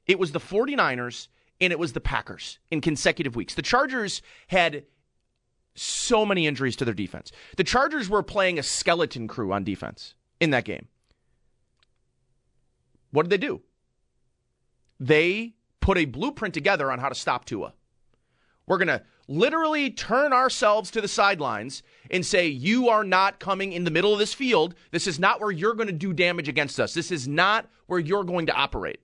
[0.06, 1.28] it was the 49ers,
[1.62, 3.54] and it was the Packers in consecutive weeks.
[3.54, 4.84] The Chargers had
[5.74, 7.32] so many injuries to their defense.
[7.56, 10.88] The Chargers were playing a skeleton crew on defense in that game.
[13.12, 13.62] What did they do?
[14.98, 17.72] They put a blueprint together on how to stop Tua.
[18.70, 23.72] We're going to literally turn ourselves to the sidelines and say, You are not coming
[23.72, 24.76] in the middle of this field.
[24.92, 26.94] This is not where you're going to do damage against us.
[26.94, 29.00] This is not where you're going to operate.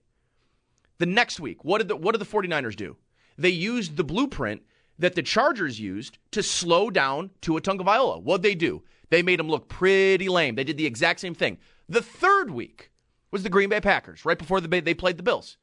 [0.99, 2.97] The next week, what did the, what did the 49ers do?
[3.37, 4.63] They used the blueprint
[5.01, 8.23] that the Chargers used to slow down to a Tua Tagovailoa.
[8.23, 8.85] What'd they do?
[9.11, 10.55] They made him look pretty lame.
[10.55, 11.59] They did the exact same thing.
[11.89, 12.93] The third week
[13.33, 15.57] was the Green Bay Packers, right before the, they played the Bills.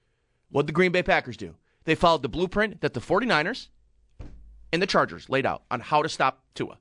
[0.50, 1.56] What'd the Green Bay Packers do?
[1.86, 3.70] They followed the blueprint that the 49ers
[4.74, 6.80] and the Chargers laid out on how to stop Tua.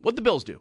[0.00, 0.60] What'd the Bills do?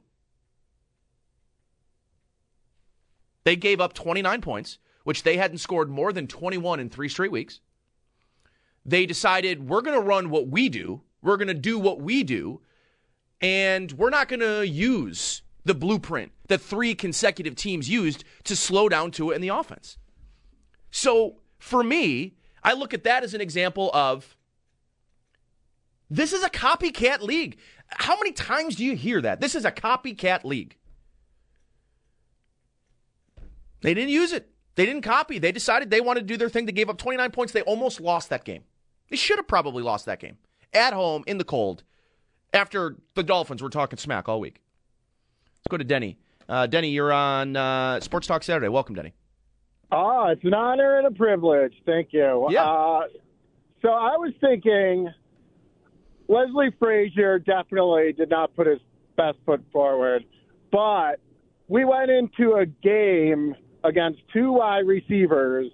[3.43, 7.31] They gave up 29 points, which they hadn't scored more than 21 in three straight
[7.31, 7.61] weeks.
[8.83, 12.23] They decided we're going to run what we do, we're going to do what we
[12.23, 12.61] do,
[13.39, 18.89] and we're not going to use the blueprint that three consecutive teams used to slow
[18.89, 19.99] down Tua in the offense.
[20.89, 24.35] So for me, I look at that as an example of
[26.09, 27.57] this is a copycat league.
[27.87, 29.39] How many times do you hear that?
[29.39, 30.75] This is a copycat league.
[33.81, 34.49] They didn't use it.
[34.75, 35.39] They didn't copy.
[35.39, 36.65] They decided they wanted to do their thing.
[36.65, 37.53] They gave up 29 points.
[37.53, 38.63] They almost lost that game.
[39.09, 40.37] They should have probably lost that game
[40.73, 41.83] at home in the cold
[42.53, 44.61] after the Dolphins were talking smack all week.
[45.57, 46.17] Let's go to Denny.
[46.47, 48.69] Uh, Denny, you're on uh, Sports Talk Saturday.
[48.69, 49.13] Welcome, Denny.
[49.91, 51.73] Oh, it's an honor and a privilege.
[51.85, 52.47] Thank you.
[52.49, 52.63] Yeah.
[52.63, 53.01] Uh,
[53.81, 55.11] so I was thinking
[56.29, 58.79] Leslie Frazier definitely did not put his
[59.17, 60.23] best foot forward,
[60.71, 61.19] but
[61.67, 65.71] we went into a game against two wide receivers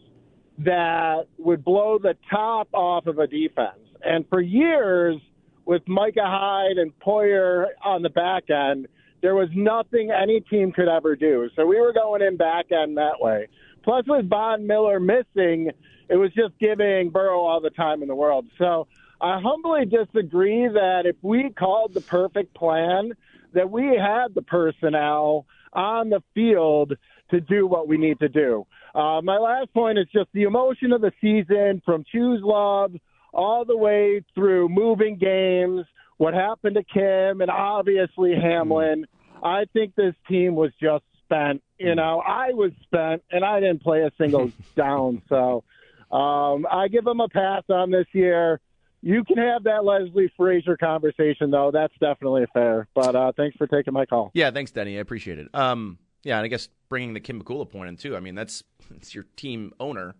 [0.59, 3.79] that would blow the top off of a defense.
[4.01, 5.17] And for years,
[5.65, 8.87] with Micah Hyde and Poyer on the back end,
[9.21, 11.49] there was nothing any team could ever do.
[11.55, 13.47] So we were going in back end that way.
[13.83, 15.71] Plus, with Von Miller missing,
[16.09, 18.45] it was just giving Burrow all the time in the world.
[18.57, 18.87] So
[19.21, 23.13] I humbly disagree that if we called the perfect plan,
[23.53, 26.93] that we had the personnel on the field
[27.31, 28.65] to do what we need to do.
[28.93, 32.93] Uh, my last point is just the emotion of the season from Choose Love
[33.33, 35.85] all the way through moving games,
[36.17, 39.05] what happened to Kim, and obviously Hamlin.
[39.43, 41.61] I think this team was just spent.
[41.77, 45.21] You know, I was spent, and I didn't play a single down.
[45.27, 45.63] So
[46.11, 48.61] um, I give them a pass on this year.
[49.05, 51.69] You can have that Leslie Frazier conversation, though.
[51.71, 52.87] That's definitely fair.
[52.95, 54.31] But uh, thanks for taking my call.
[54.33, 54.97] Yeah, thanks, Denny.
[54.97, 55.47] I appreciate it.
[55.53, 58.17] Um, yeah, and I guess bringing the Kim Pegula point in too.
[58.17, 58.63] I mean, that's
[58.95, 60.15] it's your team owner,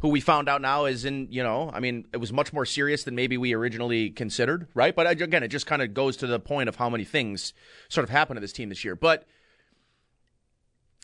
[0.00, 1.28] who we found out now is in.
[1.30, 4.96] You know, I mean, it was much more serious than maybe we originally considered, right?
[4.96, 7.54] But again, it just kind of goes to the point of how many things
[7.88, 8.96] sort of happened to this team this year.
[8.96, 9.28] But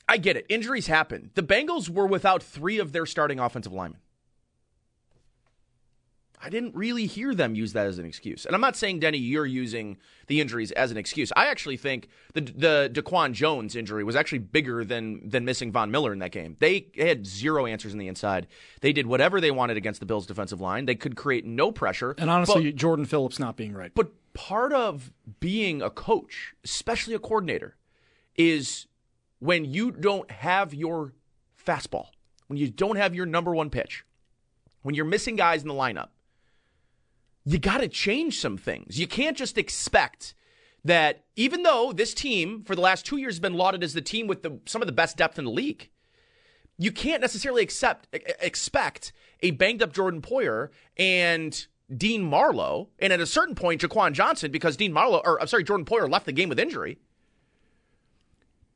[0.08, 0.46] I get it.
[0.48, 1.30] Injuries happen.
[1.34, 4.00] The Bengals were without three of their starting offensive linemen.
[6.44, 8.44] I didn't really hear them use that as an excuse.
[8.44, 11.32] And I'm not saying, Denny, you're using the injuries as an excuse.
[11.34, 15.90] I actually think the the Daquan Jones injury was actually bigger than than missing Von
[15.90, 16.56] Miller in that game.
[16.60, 18.46] They had zero answers in the inside.
[18.82, 20.84] They did whatever they wanted against the Bills' defensive line.
[20.84, 22.14] They could create no pressure.
[22.18, 23.92] And honestly, but, Jordan Phillips not being right.
[23.94, 27.76] But part of being a coach, especially a coordinator,
[28.36, 28.86] is
[29.38, 31.14] when you don't have your
[31.66, 32.08] fastball,
[32.48, 34.04] when you don't have your number one pitch,
[34.82, 36.08] when you're missing guys in the lineup
[37.44, 38.98] you got to change some things.
[38.98, 40.34] You can't just expect
[40.84, 44.02] that even though this team for the last two years has been lauded as the
[44.02, 45.88] team with the, some of the best depth in the league,
[46.78, 48.08] you can't necessarily accept
[48.40, 54.12] expect a banged up Jordan Poyer and Dean Marlowe, and at a certain point, Jaquan
[54.12, 56.98] Johnson, because Dean Marlowe, or I'm sorry, Jordan Poyer left the game with injury,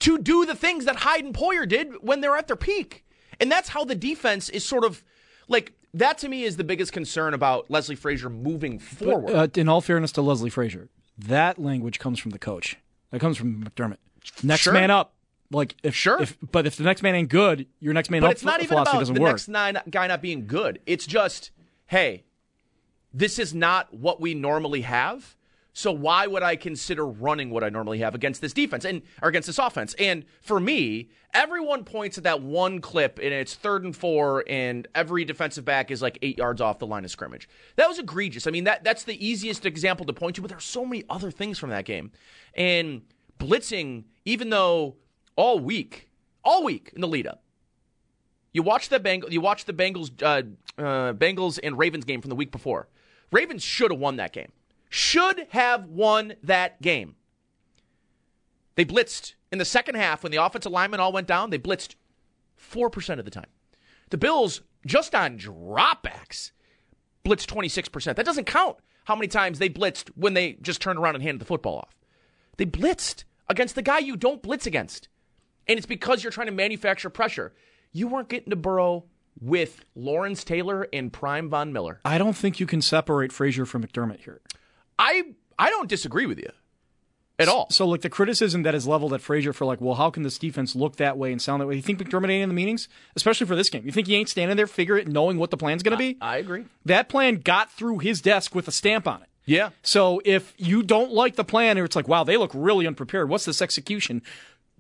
[0.00, 3.04] to do the things that Hyde and Poyer did when they're at their peak.
[3.40, 5.02] And that's how the defense is sort of
[5.48, 9.32] like that to me is the biggest concern about Leslie Frazier moving forward.
[9.32, 12.76] But, uh, in all fairness to Leslie Frazier, that language comes from the coach.
[13.10, 13.96] That comes from McDermott.
[14.42, 14.72] Next sure.
[14.72, 15.14] man up.
[15.50, 18.26] Like if sure, if, but if the next man ain't good, your next man but
[18.26, 19.32] up it's not even about the work.
[19.32, 20.78] next nine guy not being good.
[20.84, 21.52] It's just,
[21.86, 22.24] hey,
[23.14, 25.36] this is not what we normally have.
[25.78, 29.28] So why would I consider running what I normally have against this defense and or
[29.28, 29.94] against this offense?
[29.94, 34.88] And for me, everyone points at that one clip and it's third and four, and
[34.92, 37.48] every defensive back is like eight yards off the line of scrimmage.
[37.76, 38.48] That was egregious.
[38.48, 41.30] I mean, that that's the easiest example to point to, but there's so many other
[41.30, 42.10] things from that game.
[42.54, 43.02] And
[43.38, 44.96] blitzing, even though
[45.36, 46.10] all week,
[46.42, 47.44] all week in the lead up,
[48.52, 50.42] you watch the Bengals, you watch the Bengals, uh,
[50.82, 52.88] uh, Bengals and Ravens game from the week before.
[53.30, 54.50] Ravens should have won that game
[54.88, 57.16] should have won that game.
[58.74, 61.50] They blitzed in the second half when the offensive linemen all went down.
[61.50, 61.96] They blitzed
[62.58, 63.50] 4% of the time.
[64.10, 66.52] The Bills, just on dropbacks,
[67.24, 68.14] blitzed 26%.
[68.16, 71.40] That doesn't count how many times they blitzed when they just turned around and handed
[71.40, 71.96] the football off.
[72.56, 75.08] They blitzed against the guy you don't blitz against.
[75.66, 77.52] And it's because you're trying to manufacture pressure.
[77.92, 79.04] You weren't getting to Burrow
[79.40, 82.00] with Lawrence Taylor and Prime Von Miller.
[82.04, 84.40] I don't think you can separate Frazier from McDermott here.
[84.98, 86.50] I I don't disagree with you
[87.38, 87.68] at all.
[87.70, 90.38] So, like the criticism that is leveled at Frazier for like, well, how can this
[90.38, 91.76] defense look that way and sound that way?
[91.76, 93.84] You think McDermott ain't in the meetings, especially for this game?
[93.84, 96.16] You think he ain't standing there, figure it, knowing what the plan's going to be?
[96.20, 96.64] I agree.
[96.84, 99.28] That plan got through his desk with a stamp on it.
[99.44, 99.70] Yeah.
[99.82, 103.28] So if you don't like the plan, or it's like, wow, they look really unprepared.
[103.30, 104.22] What's this execution?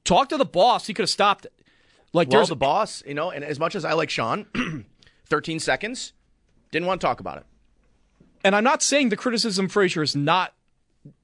[0.04, 0.86] Talk to the boss.
[0.86, 1.52] He could have stopped it.
[2.12, 4.46] Like well, there's the boss, you know, and as much as I like Sean,
[5.26, 6.14] 13 seconds,
[6.70, 7.44] didn't want to talk about it.
[8.44, 10.54] And I'm not saying the criticism Frazier is not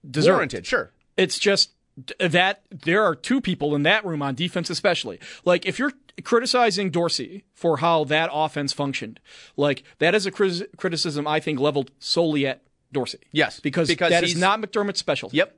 [0.09, 0.37] deserved.
[0.37, 0.93] Warranted, sure.
[1.17, 1.71] It's just
[2.19, 5.21] that there are two people in that room on defense, especially.
[5.45, 5.93] Like if you're
[6.25, 9.21] criticizing Dorsey for how that offense functioned,
[9.57, 13.19] like that is a criticism I think leveled solely at Dorsey.
[13.33, 15.37] Yes, because, because that is not McDermott's specialty.
[15.37, 15.57] Yep.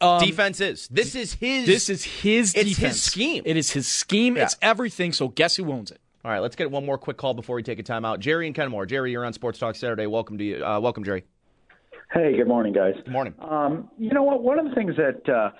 [0.00, 0.88] Um, defense is.
[0.88, 1.66] This is his.
[1.66, 2.54] This is his.
[2.54, 2.94] It's defense.
[2.94, 3.42] his scheme.
[3.44, 4.36] It is his scheme.
[4.36, 4.44] Yeah.
[4.44, 5.12] It's everything.
[5.12, 5.99] So guess who owns it?
[6.22, 8.18] All right, let's get one more quick call before we take a timeout.
[8.18, 8.84] Jerry and Kenmore.
[8.84, 10.06] Jerry, you're on Sports Talk Saturday.
[10.06, 10.64] Welcome to you.
[10.64, 11.24] Uh, welcome, Jerry.
[12.12, 12.94] Hey, good morning, guys.
[12.96, 13.34] Good morning.
[13.38, 14.42] Um, you know what?
[14.42, 15.50] One of the things that uh,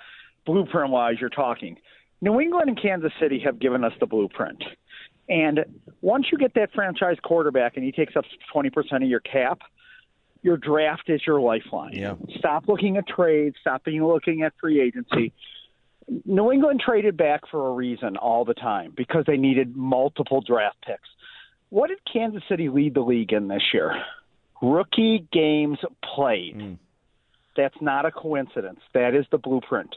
[0.45, 1.77] blueprint wise you're talking,
[2.21, 4.63] New England and Kansas City have given us the blueprint.
[5.31, 5.65] And
[6.03, 9.61] once you get that franchise quarterback and he takes up 20% of your cap,
[10.43, 11.93] your draft is your lifeline.
[11.95, 12.17] Yeah.
[12.37, 15.33] Stop looking at trades, stop being looking at free agency.
[16.25, 20.77] New England traded back for a reason all the time because they needed multiple draft
[20.85, 21.09] picks.
[21.69, 23.95] What did Kansas City lead the league in this year?
[24.61, 25.79] Rookie games
[26.15, 26.57] played.
[26.57, 26.79] Mm.
[27.57, 28.81] That's not a coincidence.
[28.93, 29.95] That is the blueprint.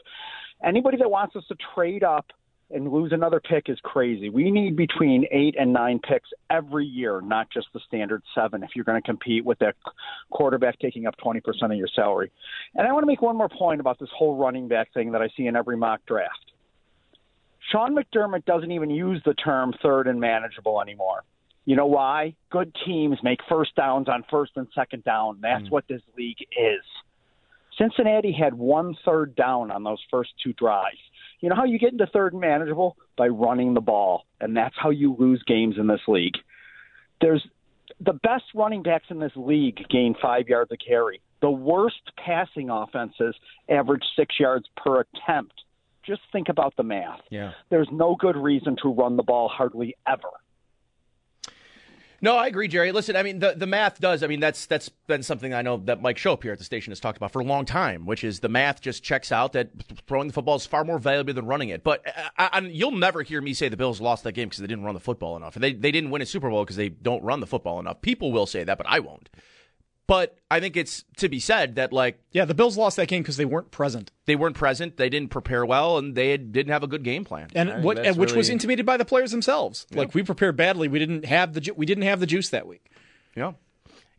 [0.62, 2.26] Anybody that wants us to trade up
[2.74, 4.28] and lose another pick is crazy.
[4.28, 8.70] We need between eight and nine picks every year, not just the standard seven, if
[8.74, 9.76] you're going to compete with that
[10.30, 12.30] quarterback taking up 20% of your salary.
[12.74, 15.22] And I want to make one more point about this whole running back thing that
[15.22, 16.52] I see in every mock draft.
[17.70, 21.22] Sean McDermott doesn't even use the term third and manageable anymore.
[21.64, 22.34] You know why?
[22.50, 25.38] Good teams make first downs on first and second down.
[25.40, 25.70] That's mm.
[25.70, 26.82] what this league is.
[27.78, 30.98] Cincinnati had one third down on those first two drives.
[31.44, 32.96] You know how you get into third and manageable?
[33.18, 34.24] By running the ball.
[34.40, 36.38] And that's how you lose games in this league.
[37.20, 37.46] There's
[38.00, 41.20] the best running backs in this league gain five yards a carry.
[41.42, 43.34] The worst passing offenses
[43.68, 45.52] average six yards per attempt.
[46.02, 47.20] Just think about the math.
[47.28, 47.52] Yeah.
[47.68, 50.30] There's no good reason to run the ball hardly ever.
[52.24, 52.90] No, I agree, Jerry.
[52.90, 54.22] Listen, I mean, the, the math does.
[54.22, 56.90] I mean, that's that's been something I know that Mike Schopp here at the station
[56.90, 59.68] has talked about for a long time, which is the math just checks out that
[60.06, 61.84] throwing the football is far more valuable than running it.
[61.84, 64.60] But uh, I, I, you'll never hear me say the Bills lost that game because
[64.60, 65.52] they didn't run the football enough.
[65.52, 68.00] They they didn't win a Super Bowl because they don't run the football enough.
[68.00, 69.28] People will say that, but I won't.
[70.06, 73.22] But I think it's to be said that like yeah, the Bills lost that game
[73.22, 74.10] because they weren't present.
[74.26, 74.98] They weren't present.
[74.98, 77.48] They didn't prepare well, and they didn't have a good game plan.
[77.54, 78.38] And what and which really...
[78.38, 79.86] was intimated by the players themselves.
[79.90, 80.00] Yeah.
[80.00, 80.88] Like we prepared badly.
[80.88, 82.90] We didn't have the ju- we didn't have the juice that week.
[83.34, 83.52] Yeah.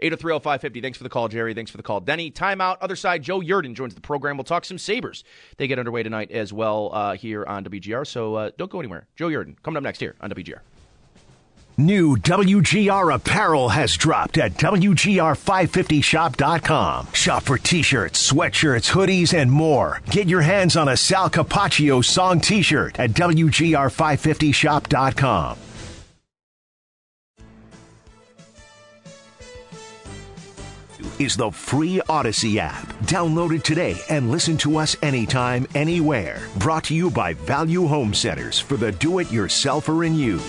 [0.02, 0.82] 8030550.
[0.82, 1.54] Thanks for the call, Jerry.
[1.54, 2.02] Thanks for the call.
[2.02, 2.78] Denny, timeout.
[2.82, 4.36] Other side, Joe Yerdon joins the program.
[4.36, 5.24] We'll talk some Sabres.
[5.58, 8.06] They get underway tonight as well uh, here on WGR.
[8.06, 9.08] So uh, don't go anywhere.
[9.16, 10.60] Joe Yerdon coming up next here on WGR.
[11.78, 17.08] New WGR apparel has dropped at WGR550shop.com.
[17.12, 20.02] Shop for t shirts, sweatshirts, hoodies, and more.
[20.10, 25.58] Get your hands on a Sal Capaccio song t shirt at WGR550shop.com.
[31.20, 32.88] Is the free Audacy app.
[33.04, 36.42] Download it today and listen to us anytime, anywhere.
[36.58, 40.40] Brought to you by Value Home Centers for the do it yourselfer in you.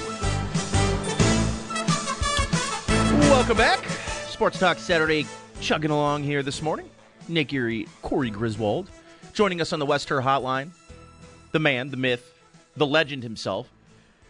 [3.47, 3.89] Welcome back.
[4.27, 5.25] Sports Talk Saturday
[5.61, 6.91] chugging along here this morning.
[7.29, 8.91] Nate Geary, Corey Griswold,
[9.35, 10.73] joining us on the West Herr Hotline.
[11.53, 12.41] The man, the myth,
[12.77, 13.71] the legend himself,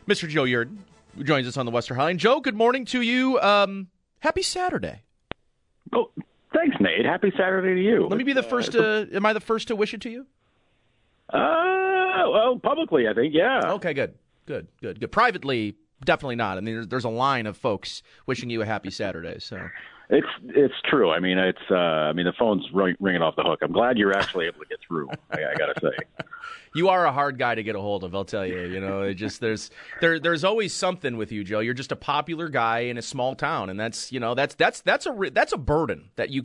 [0.06, 0.28] Mr.
[0.28, 0.76] Joe Yerdon,
[1.16, 2.18] who joins us on the West Herr Hotline.
[2.18, 3.40] Joe, good morning to you.
[3.40, 5.00] Um, happy Saturday.
[5.94, 6.10] Oh,
[6.52, 7.06] thanks, Nate.
[7.06, 8.08] Happy Saturday to you.
[8.08, 9.08] Let me be the first to.
[9.14, 10.26] Am I the first to wish it to you?
[11.30, 13.62] Uh, well, publicly, I think, yeah.
[13.64, 14.12] Okay, good,
[14.44, 15.10] good, good, good.
[15.10, 16.58] Privately, definitely not.
[16.58, 19.38] I mean, there's, there's a line of folks wishing you a happy Saturday.
[19.40, 19.68] So
[20.08, 21.10] it's it's true.
[21.10, 23.58] I mean, it's uh, I mean the phone's ring, ringing off the hook.
[23.62, 25.08] I'm glad you're actually able to get through.
[25.30, 26.24] I, I got to say,
[26.76, 28.14] you are a hard guy to get a hold of.
[28.14, 28.60] I'll tell you.
[28.60, 31.58] You know, it just there's there there's always something with you, Joe.
[31.58, 34.80] You're just a popular guy in a small town, and that's you know that's that's
[34.82, 36.44] that's a that's a burden that you.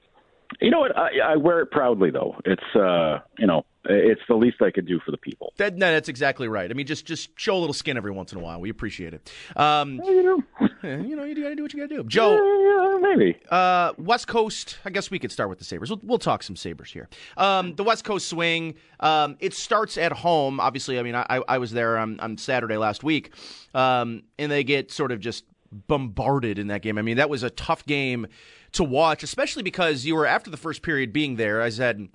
[0.59, 0.97] You know what?
[0.97, 2.35] I, I wear it proudly, though.
[2.45, 5.53] It's uh, you know, it's the least I could do for the people.
[5.57, 6.69] That, no, that's exactly right.
[6.69, 8.59] I mean, just just show a little skin every once in a while.
[8.59, 9.31] We appreciate it.
[9.55, 10.43] Um, you know,
[10.83, 12.03] you know, you got to do what you got to do.
[12.03, 13.37] Joe, uh, maybe.
[13.49, 14.77] Uh, West Coast.
[14.85, 15.89] I guess we could start with the Sabres.
[15.89, 17.09] We'll, we'll talk some Sabres here.
[17.37, 18.75] Um, the West Coast swing.
[18.99, 20.59] Um, it starts at home.
[20.59, 23.31] Obviously, I mean, I, I was there on, on Saturday last week,
[23.73, 26.97] um, and they get sort of just bombarded in that game.
[26.97, 28.27] I mean, that was a tough game
[28.73, 31.61] to watch, especially because you were after the first period being there.
[31.61, 32.09] I said,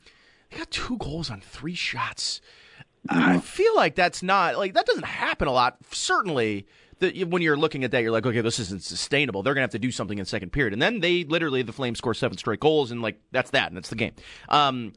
[0.51, 2.41] they got two goals on three shots.
[3.09, 5.77] I feel like that's not like that doesn't happen a lot.
[5.93, 6.67] Certainly,
[6.99, 9.43] that when you're looking at that, you're like, okay, this isn't sustainable.
[9.43, 11.99] They're gonna have to do something in second period, and then they literally the Flames
[11.99, 14.13] score seven straight goals, and like that's that, and that's the game.
[14.49, 14.93] Um,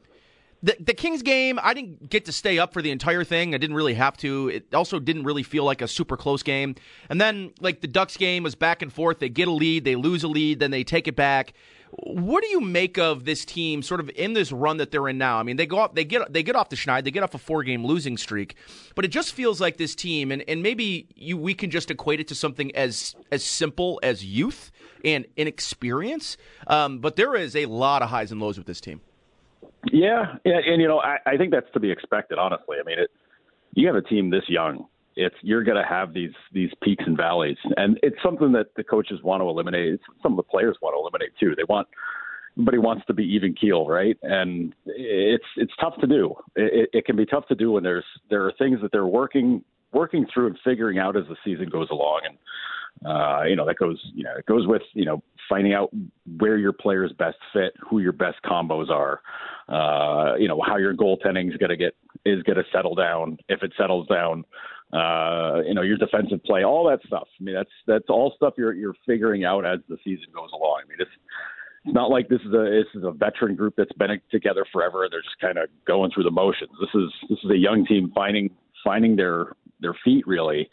[0.61, 3.53] the, the Kings game, I didn't get to stay up for the entire thing.
[3.53, 4.49] I didn't really have to.
[4.49, 6.75] It also didn't really feel like a super close game.
[7.09, 9.19] And then, like, the Ducks game was back and forth.
[9.19, 11.53] They get a lead, they lose a lead, then they take it back.
[11.91, 15.17] What do you make of this team sort of in this run that they're in
[15.17, 15.39] now?
[15.39, 17.33] I mean, they go off, they get they get off the schneid, they get off
[17.33, 18.55] a four game losing streak,
[18.93, 22.19] but it just feels like this team, and, and maybe you we can just equate
[22.19, 24.71] it to something as as simple as youth
[25.03, 26.37] and inexperience.
[26.67, 29.01] Um, but there is a lot of highs and lows with this team.
[29.85, 32.37] Yeah, and, and you know, I, I think that's to be expected.
[32.37, 33.09] Honestly, I mean, it,
[33.73, 34.85] you have a team this young.
[35.15, 38.83] It's you're going to have these these peaks and valleys, and it's something that the
[38.83, 39.93] coaches want to eliminate.
[39.93, 41.55] It's some of the players want to eliminate too.
[41.55, 41.87] They want
[42.55, 44.17] everybody wants to be even keel, right?
[44.21, 46.35] And it's it's tough to do.
[46.55, 49.63] It, it can be tough to do when there's there are things that they're working
[49.91, 52.37] working through and figuring out as the season goes along, and
[53.05, 55.89] uh, you know that goes you know it goes with you know finding out
[56.37, 59.21] where your players best fit, who your best combos are,
[59.67, 61.95] uh, you know how your goaltending is going to get
[62.25, 64.43] is going to settle down if it settles down.
[64.91, 67.27] Uh, you know your defensive play, all that stuff.
[67.39, 70.81] I mean that's that's all stuff you're you're figuring out as the season goes along.
[70.85, 71.11] I mean it's
[71.85, 75.07] it's not like this is a this is a veteran group that's been together forever.
[75.09, 76.71] They're just kind of going through the motions.
[76.79, 78.49] This is this is a young team finding
[78.83, 80.69] finding their their feet really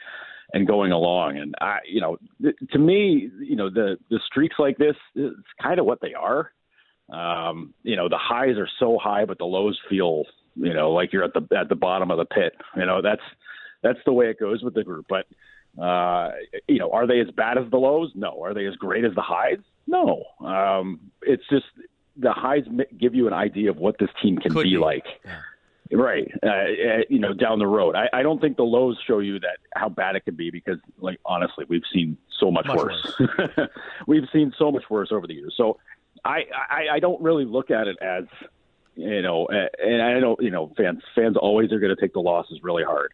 [0.53, 1.39] and going along.
[1.39, 2.19] And I, you know,
[2.71, 5.33] to me, you know, the the streaks like this is
[5.63, 6.53] kind of what they are.
[7.09, 10.25] Um, you know, the highs are so high, but the lows feel,
[10.57, 12.55] you know, like you're at the at the bottom of the pit.
[12.77, 13.23] You know, that's
[13.83, 15.07] that's the way it goes with the group.
[15.09, 15.27] But
[15.81, 16.31] uh,
[16.69, 18.11] you know, are they as bad as the lows?
[18.15, 18.43] No.
[18.43, 19.59] Are they as great as the highs?
[19.87, 20.25] No.
[20.41, 21.67] Um, it's just
[22.17, 22.65] the highs
[22.99, 24.79] give you an idea of what this team can Could be, be.
[24.79, 25.05] like.
[25.93, 27.95] Right, uh, uh, you know, down the road.
[27.95, 30.78] I, I don't think the lows show you that how bad it can be because,
[30.99, 33.22] like, honestly, we've seen so much, Much worse.
[34.07, 35.55] we've seen so much worse over the years.
[35.57, 35.78] So,
[36.24, 38.24] I, I, I don't really look at it as,
[38.97, 42.20] you know, and I know, you know, fans fans always are going to take the
[42.20, 43.12] losses really hard.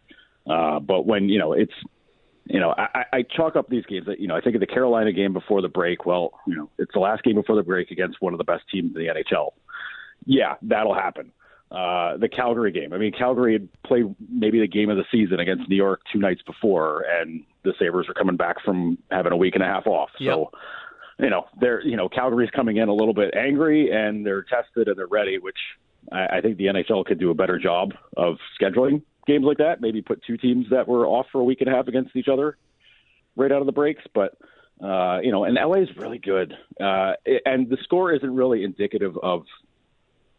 [0.49, 1.73] Uh, but when you know it's,
[2.45, 4.07] you know, I, I chalk up these games.
[4.07, 6.05] That you know, I think of the Carolina game before the break.
[6.05, 8.63] Well, you know, it's the last game before the break against one of the best
[8.71, 9.51] teams in the NHL.
[10.25, 11.31] Yeah, that'll happen
[11.73, 12.93] uh, the Calgary game.
[12.93, 16.19] I mean, Calgary had played maybe the game of the season against New York two
[16.19, 19.87] nights before, and the Sabres are coming back from having a week and a half
[19.87, 20.11] off.
[20.19, 20.51] So,
[21.17, 24.87] you know, they're you know Calgary's coming in a little bit angry, and they're tested
[24.87, 25.57] and they're ready, which
[26.11, 29.81] I, I think the NHL could do a better job of scheduling games like that.
[29.81, 32.27] Maybe put two teams that were off for a week and a half against each
[32.27, 32.55] other
[33.35, 34.37] right out of the breaks, but.
[34.83, 36.51] Uh, you know, and LA is really good,
[36.81, 37.13] uh,
[37.45, 39.45] and the score isn't really indicative of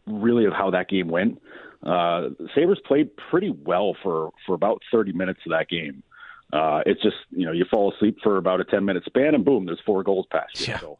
[0.07, 1.41] really of how that game went.
[1.83, 6.03] Uh, Sabres played pretty well for, for about 30 minutes of that game.
[6.51, 9.43] Uh, it's just, you know, you fall asleep for about a 10 minute span and
[9.45, 10.73] boom, there's four goals past you.
[10.73, 10.79] Yeah.
[10.79, 10.97] So,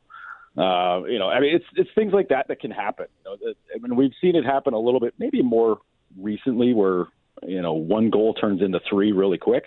[0.58, 3.08] uh, you know, I mean, it's, it's things like that that can happen.
[3.26, 5.80] You know, I mean, we've seen it happen a little bit, maybe more
[6.18, 7.06] recently where,
[7.44, 9.66] you know, one goal turns into three really quick.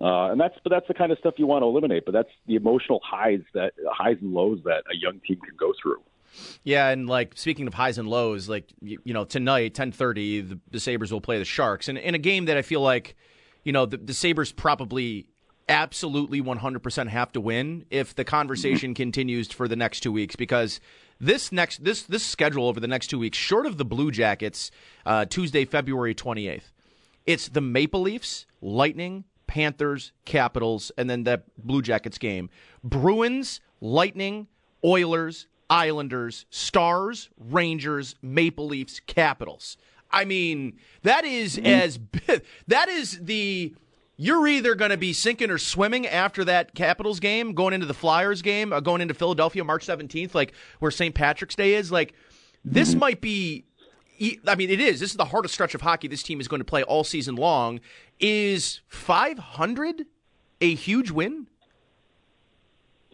[0.00, 2.04] Uh, and that's but that's the kind of stuff you want to eliminate.
[2.04, 5.72] But that's the emotional highs that highs and lows that a young team can go
[5.82, 6.02] through.
[6.64, 10.40] Yeah, and like speaking of highs and lows, like you, you know tonight, ten thirty,
[10.40, 13.16] the, the Sabres will play the Sharks, and in a game that I feel like,
[13.64, 15.26] you know, the, the Sabres probably
[15.68, 19.02] absolutely 100% have to win if the conversation mm-hmm.
[19.02, 20.80] continues for the next two weeks because
[21.18, 24.70] this next this this schedule over the next two weeks, short of the Blue Jackets,
[25.04, 26.70] uh, Tuesday, February 28th,
[27.26, 32.50] it's the Maple Leafs, Lightning, Panthers, Capitals, and then that Blue Jackets game.
[32.84, 34.46] Bruins, Lightning,
[34.84, 39.76] Oilers, Islanders, Stars, Rangers, Maple Leafs, Capitals.
[40.10, 41.66] I mean, that is mm-hmm.
[41.66, 41.98] as
[42.68, 43.74] that is the
[44.16, 47.94] you're either going to be sinking or swimming after that Capitals game, going into the
[47.94, 51.14] Flyers game, uh, going into Philadelphia March 17th, like where St.
[51.14, 51.92] Patrick's Day is.
[51.92, 52.14] Like,
[52.64, 53.00] this mm-hmm.
[53.00, 53.64] might be.
[54.48, 55.00] I mean, it is.
[55.00, 57.36] This is the hardest stretch of hockey this team is going to play all season
[57.36, 57.80] long.
[58.18, 60.06] Is 500
[60.62, 61.48] a huge win?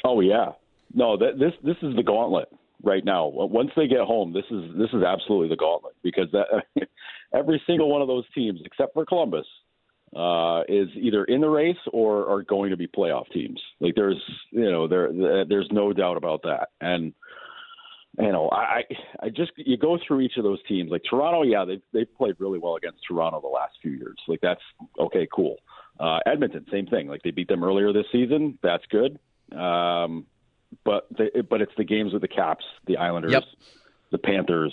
[0.05, 0.53] Oh yeah,
[0.95, 1.17] no.
[1.17, 2.49] That, this this is the gauntlet
[2.83, 3.27] right now.
[3.27, 6.47] Once they get home, this is this is absolutely the gauntlet because that
[7.35, 9.47] every single one of those teams, except for Columbus,
[10.17, 13.61] uh, is either in the race or are going to be playoff teams.
[13.81, 14.21] Like there's,
[14.51, 15.11] you know, there
[15.49, 16.69] there's no doubt about that.
[16.81, 17.13] And
[18.19, 18.83] you know, I
[19.21, 20.91] I just you go through each of those teams.
[20.91, 24.17] Like Toronto, yeah, they they played really well against Toronto the last few years.
[24.29, 24.61] Like that's
[25.01, 25.57] okay, cool.
[25.99, 27.09] Uh, Edmonton, same thing.
[27.09, 28.59] Like they beat them earlier this season.
[28.63, 29.19] That's good.
[29.57, 30.27] Um,
[30.85, 33.45] but they, but it's the games with the Caps, the Islanders, yep.
[34.11, 34.73] the Panthers.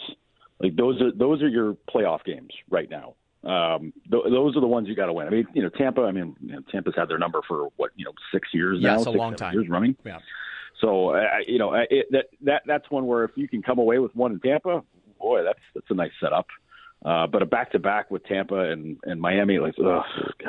[0.59, 3.15] Like those are those are your playoff games right now.
[3.43, 5.27] Um, th- those are the ones you got to win.
[5.27, 6.01] I mean, you know, Tampa.
[6.01, 8.89] I mean, you know, Tampa's had their number for what you know six years yeah,
[8.89, 8.97] now.
[8.97, 9.53] It's a long time.
[9.53, 9.95] Years running.
[10.05, 10.19] Yeah.
[10.81, 13.99] So uh, you know, it, that that that's one where if you can come away
[13.99, 14.83] with one in Tampa,
[15.19, 16.47] boy, that's that's a nice setup.
[17.03, 20.03] Uh, but a back to back with Tampa and and Miami, like, ugh,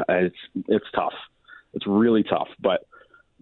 [0.09, 0.37] it's
[0.69, 1.15] it's tough.
[1.75, 2.49] It's really tough.
[2.61, 2.87] But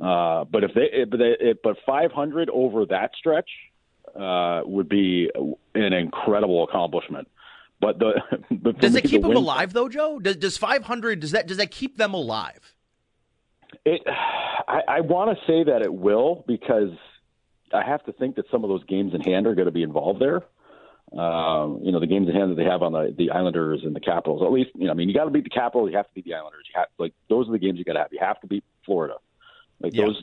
[0.01, 3.49] uh, but if they but they, but 500 over that stretch
[4.19, 5.31] uh, would be
[5.75, 7.29] an incredible accomplishment.
[7.81, 8.21] But the
[8.51, 10.19] but does it keep them alive though, Joe?
[10.19, 12.75] Does does 500 does that does that keep them alive?
[13.85, 14.03] It,
[14.69, 16.91] I, I want to say that it will because
[17.73, 19.83] I have to think that some of those games in hand are going to be
[19.83, 20.43] involved there.
[21.19, 23.97] Um, you know, the games in hand that they have on the the Islanders and
[23.97, 24.43] the Capitals.
[24.45, 26.15] At least, you know, I mean, you got to beat the Capitals, you have to
[26.15, 26.67] beat the Islanders.
[26.69, 28.13] You have like those are the games you got to have.
[28.13, 29.15] You have to beat Florida.
[29.81, 30.07] Like yeah.
[30.07, 30.23] those,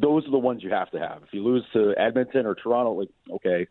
[0.00, 1.22] those are the ones you have to have.
[1.22, 3.66] If you lose to Edmonton or Toronto, like okay,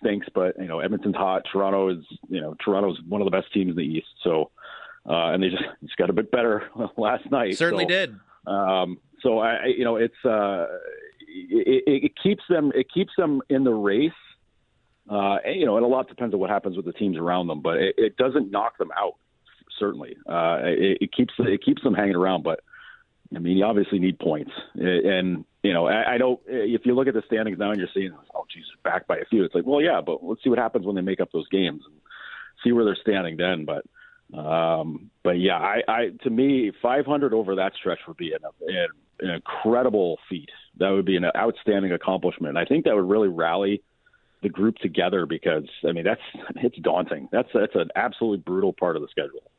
[0.00, 1.42] stinks, but you know Edmonton's hot.
[1.50, 4.08] Toronto is you know Toronto's one of the best teams in the East.
[4.22, 4.50] So
[5.08, 6.64] uh, and they just just got a bit better
[6.96, 7.56] last night.
[7.56, 8.16] Certainly so, did.
[8.46, 10.66] Um, so I you know it's uh,
[11.28, 14.12] it, it keeps them it keeps them in the race.
[15.10, 17.46] Uh, and, you know, and a lot depends on what happens with the teams around
[17.46, 19.14] them, but it, it doesn't knock them out.
[19.78, 22.42] Certainly, uh, it, it keeps it keeps them hanging around.
[22.42, 22.60] But
[23.34, 26.40] I mean, you obviously need points, and you know, I, I don't.
[26.46, 29.24] If you look at the standings now and you're seeing, oh, geez, back by a
[29.26, 31.48] few, it's like, well, yeah, but let's see what happens when they make up those
[31.48, 31.94] games and
[32.64, 33.66] see where they're standing then.
[33.66, 38.40] But, um, but yeah, I, I to me, 500 over that stretch would be an,
[38.66, 38.86] an,
[39.20, 40.50] an incredible feat.
[40.78, 42.56] That would be an outstanding accomplishment.
[42.56, 43.82] And I think that would really rally
[44.42, 46.20] the group together because I mean that's
[46.56, 47.28] it's daunting.
[47.32, 49.50] That's that's an absolutely brutal part of the schedule.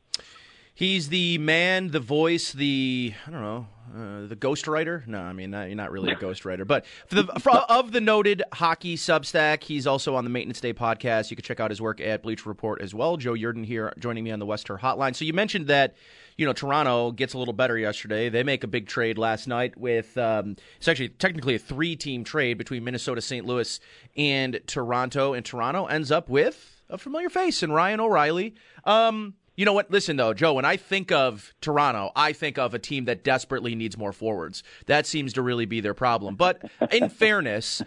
[0.80, 5.06] He's the man, the voice, the I don't know, uh, the ghostwriter.
[5.06, 8.42] No, I mean not, you're not really a ghostwriter, but the, for, of the noted
[8.50, 11.30] hockey Substack, he's also on the Maintenance Day podcast.
[11.30, 13.18] You can check out his work at Bleacher Report as well.
[13.18, 15.14] Joe Yerdon here joining me on the West Herr Hotline.
[15.14, 15.96] So you mentioned that
[16.38, 18.30] you know Toronto gets a little better yesterday.
[18.30, 22.56] They make a big trade last night with um, it's actually technically a three-team trade
[22.56, 23.44] between Minnesota, St.
[23.44, 23.80] Louis,
[24.16, 28.54] and Toronto, and Toronto ends up with a familiar face in Ryan O'Reilly.
[28.84, 29.90] Um, you know what?
[29.90, 33.74] Listen, though, Joe, when I think of Toronto, I think of a team that desperately
[33.74, 34.62] needs more forwards.
[34.86, 36.34] That seems to really be their problem.
[36.34, 37.82] But in fairness,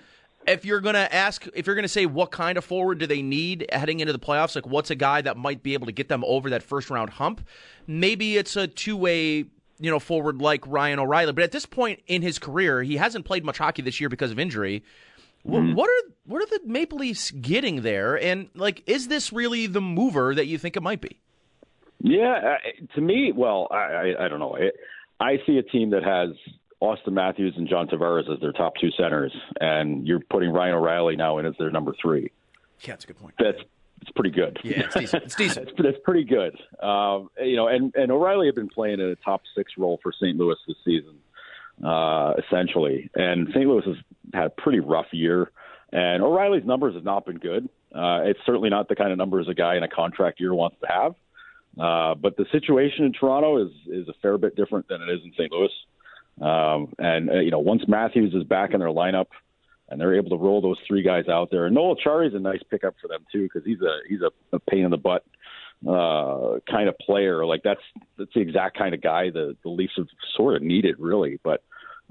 [0.46, 3.08] if you're going to ask, if you're going to say what kind of forward do
[3.08, 5.92] they need heading into the playoffs, like what's a guy that might be able to
[5.92, 7.42] get them over that first round hump,
[7.88, 9.46] maybe it's a two way
[9.80, 11.34] you know, forward like Ryan O'Reilly.
[11.34, 14.30] But at this point in his career, he hasn't played much hockey this year because
[14.30, 14.84] of injury.
[15.44, 15.74] Mm-hmm.
[15.74, 18.16] What are what are the Maple Leafs getting there?
[18.22, 21.20] And like, is this really the mover that you think it might be?
[22.04, 22.58] Yeah,
[22.96, 24.58] to me, well, I, I, I don't know.
[24.58, 26.32] I, I see a team that has
[26.82, 31.16] Auston Matthews and John Tavares as their top two centers, and you're putting Ryan O'Reilly
[31.16, 32.30] now in as their number three.
[32.82, 33.36] Yeah, that's a good point.
[33.40, 33.60] That's
[34.02, 34.60] it's pretty good.
[34.66, 35.24] Yeah, it's decent.
[35.24, 35.70] It's decent.
[35.70, 36.60] it's, it's pretty good.
[36.86, 40.12] Um, you know, and and O'Reilly had been playing in a top six role for
[40.12, 40.38] St.
[40.38, 41.16] Louis this season,
[41.88, 43.10] uh, essentially.
[43.16, 43.66] And St.
[43.66, 43.96] Louis has
[44.34, 45.52] had a pretty rough year,
[45.94, 47.70] and O'Reilly's numbers have not been good.
[47.96, 50.76] Uh, it's certainly not the kind of numbers a guy in a contract year wants
[50.82, 51.16] to have.
[51.80, 55.22] Uh, but the situation in Toronto is is a fair bit different than it is
[55.24, 55.52] in St.
[55.52, 55.72] Louis.
[56.42, 59.28] Um, and uh, you know, once Matthews is back in their lineup,
[59.90, 62.62] and they're able to roll those three guys out there, and Noel Acciari's a nice
[62.70, 65.26] pickup for them too because he's a he's a, a pain in the butt
[65.88, 67.46] uh, kind of player.
[67.46, 67.82] Like that's
[68.18, 71.40] that's the exact kind of guy the the Leafs have sort of needed, really.
[71.44, 71.64] But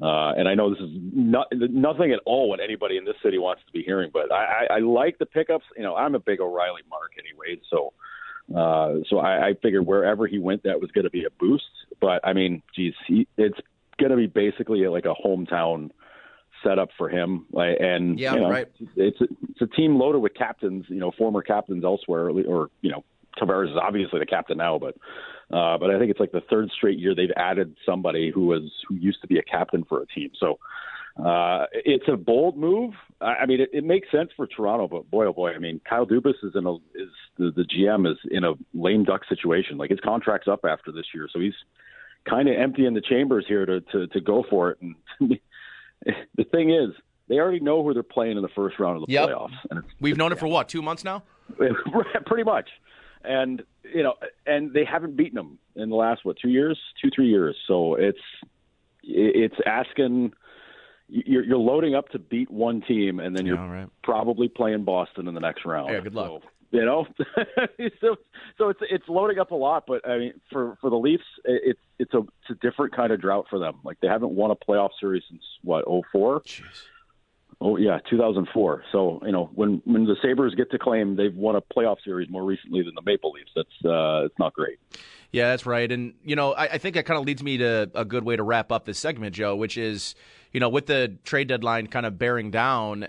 [0.03, 3.39] uh, and I know this is not, nothing at all what anybody in this city
[3.39, 5.65] wants to be hearing, but I, I, I like the pickups.
[5.77, 7.93] You know, I'm a big O'Reilly mark anyway, so
[8.57, 11.65] uh, so I, I figured wherever he went, that was going to be a boost.
[12.01, 13.59] But I mean, geez, he, it's
[13.99, 15.91] going to be basically like a hometown
[16.65, 17.47] setup for him.
[17.53, 18.69] Like, and Yeah, you know, right.
[18.97, 22.91] It's a, it's a team loaded with captains, you know, former captains elsewhere, or you
[22.91, 23.05] know,
[23.39, 24.95] Tavares is obviously the captain now, but
[25.51, 28.71] uh, but I think it's like the third straight year they've added somebody who was
[28.89, 30.31] who used to be a captain for a team.
[30.39, 30.59] So
[31.17, 32.95] uh, it's a bold move.
[33.21, 35.81] I, I mean, it, it makes sense for Toronto, but boy, oh boy, I mean,
[35.89, 39.77] Kyle Dubas is in a is the, the GM is in a lame duck situation.
[39.77, 41.55] Like his contract's up after this year, so he's
[42.29, 44.79] kind of emptying the chambers here to to, to go for it.
[44.81, 44.95] And
[46.37, 46.91] the thing is,
[47.29, 49.29] they already know who they're playing in the first round of the Yep.
[49.29, 51.23] playoffs, and We've known it for what, two months now?
[52.27, 52.71] pretty much.
[53.25, 53.63] And
[53.95, 54.15] you know,
[54.47, 57.57] and they haven't beaten them in the last what two years, two three years.
[57.69, 58.19] So it's
[59.03, 60.33] it's asking
[61.13, 65.35] you're, you're loading up to beat one team, and then you're probably playing Boston in
[65.35, 65.93] the next round.
[65.93, 66.43] Yeah, good luck.
[66.43, 67.07] So, you know,
[68.01, 68.17] so
[68.57, 71.81] so it's it's loading up a lot, but I mean, for for the Leafs, it's
[71.99, 73.81] it's a it's a different kind of drought for them.
[73.85, 76.43] Like they haven't won a playoff series since what oh four.
[77.61, 78.85] Oh yeah, 2004.
[78.91, 82.31] So you know when when the Sabres get to claim they've won a playoff series
[82.31, 84.79] more recently than the Maple Leafs, that's uh, it's not great.
[85.33, 85.91] Yeah, that's right.
[85.91, 88.37] And, you know, I, I think that kind of leads me to a good way
[88.37, 90.15] to wrap up this segment, Joe, which is,
[90.53, 93.09] you know, with the trade deadline kind of bearing down,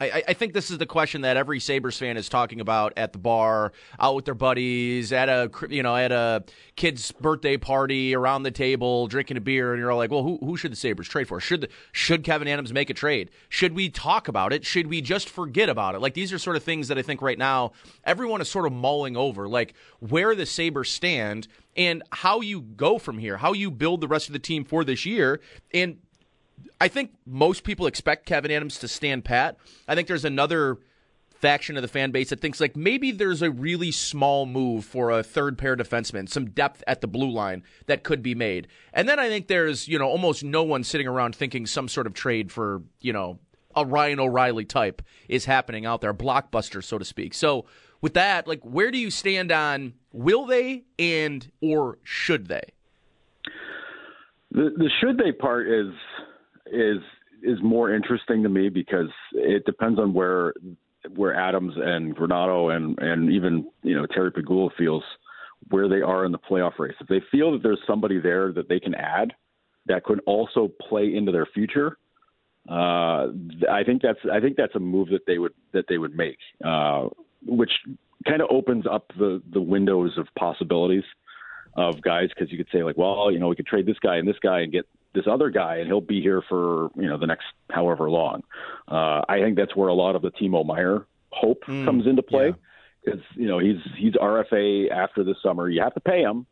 [0.00, 3.12] I, I- think this is the question that every Sabres fan is talking about at
[3.12, 6.42] the bar, out with their buddies, at a you know at a
[6.74, 10.38] kid's birthday party, around the table, drinking a beer, and you're all like, well, who,
[10.42, 11.38] who should the Sabres trade for?
[11.38, 13.30] Should the, should Kevyn Adams make a trade?
[13.48, 14.66] Should we talk about it?
[14.66, 16.00] Should we just forget about it?
[16.00, 18.72] Like these are sort of things that I think right now everyone is sort of
[18.72, 21.46] mulling over, like where the Sabres stand
[21.76, 24.84] and how you go from here, how you build the rest of the team for
[24.84, 25.40] this year,
[25.72, 25.98] and
[26.80, 29.56] I think most people expect Kevyn Adams to stand pat.
[29.86, 30.78] I think there's another
[31.44, 35.10] faction of the fan base that thinks like maybe there's a really small move for
[35.10, 38.66] a third pair defenseman, some depth at the blue line that could be made.
[38.94, 42.06] And then I think there's, you know, almost no one sitting around thinking some sort
[42.06, 43.38] of trade for, you know,
[43.76, 47.34] a Ryan O'Reilly type is happening out there, blockbuster, so to speak.
[47.34, 47.66] So
[48.00, 52.64] with that, like where do you stand on will they and or should they?
[54.50, 55.92] The the should they part is
[56.66, 56.98] is
[57.42, 60.54] is more interesting to me because it depends on where
[61.14, 65.02] where Adams and Granato and and even you know Terry Pegula feels
[65.70, 66.94] where they are in the playoff race.
[67.00, 69.32] If they feel that there's somebody there that they can add
[69.86, 71.98] that could also play into their future,
[72.68, 73.28] uh,
[73.70, 76.38] I think that's I think that's a move that they would that they would make,
[76.64, 77.08] uh,
[77.46, 77.72] which
[78.26, 81.04] kind of opens up the the windows of possibilities
[81.76, 84.16] of guys because you could say like, well, you know, we could trade this guy
[84.16, 87.18] and this guy and get this other guy, and he'll be here for you know
[87.18, 88.42] the next however long.
[88.88, 92.54] Uh, I think that's where a lot of the Timo Meier hope comes into play.
[93.04, 95.68] Because you know he's he's RFA after the summer.
[95.68, 96.46] You have to pay him,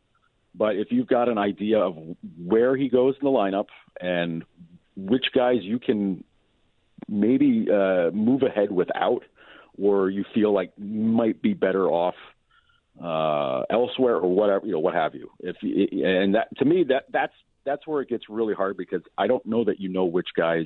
[0.55, 1.97] but if you've got an idea of
[2.43, 3.67] where he goes in the lineup
[3.99, 4.43] and
[4.95, 6.23] which guys you can
[7.07, 9.23] maybe uh, move ahead without,
[9.81, 12.15] or you feel like might be better off
[13.01, 15.31] uh, elsewhere or whatever, you know, what have you.
[15.39, 17.33] If and that to me that that's
[17.65, 20.65] that's where it gets really hard because I don't know that you know which guys.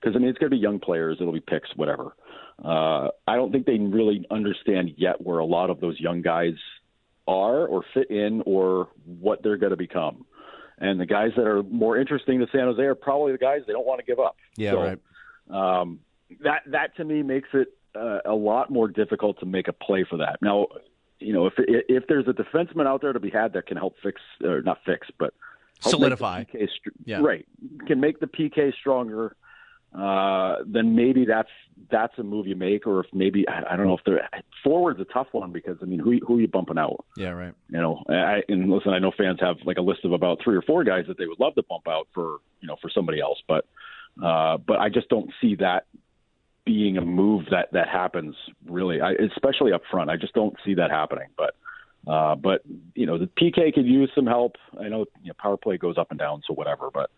[0.00, 1.18] Because I mean, it's going to be young players.
[1.20, 2.14] It'll be picks, whatever.
[2.62, 6.54] Uh, I don't think they really understand yet where a lot of those young guys
[7.28, 10.24] are or fit in or what they're going to become.
[10.78, 13.74] And the guys that are more interesting to San Jose are probably the guys they
[13.74, 14.36] don't want to give up.
[14.56, 14.98] Yeah, So, right.
[15.50, 16.00] Um,
[16.42, 20.06] that that to me makes it uh, a lot more difficult to make a play
[20.08, 20.38] for that.
[20.40, 20.68] Now,
[21.18, 23.96] you know, if if there's a defenseman out there to be had that can help
[24.02, 25.49] fix or not fix, but help make the
[25.80, 26.44] Solidify.
[26.44, 26.68] PK
[27.04, 27.20] Yeah.
[27.20, 27.46] right,
[27.86, 29.36] can make the PK stronger.
[29.92, 31.48] Uh, then maybe that's
[31.90, 34.28] that's a move you make, or if maybe I, I don't know if they're
[34.62, 37.04] forward's a tough one because I mean who who are you bumping out?
[37.16, 37.54] Yeah, right.
[37.70, 40.56] You know, I, and listen, I know fans have like a list of about three
[40.56, 43.20] or four guys that they would love to bump out for you know for somebody
[43.20, 43.66] else, but
[44.22, 45.86] uh, but I just don't see that
[46.64, 50.08] being a move that that happens really, I, especially up front.
[50.08, 51.28] I just don't see that happening.
[51.36, 51.54] But
[52.06, 52.62] uh, but
[52.94, 54.56] you know, the PK could use some help.
[54.78, 56.90] I know, you know power play goes up and down, so whatever.
[56.92, 57.10] But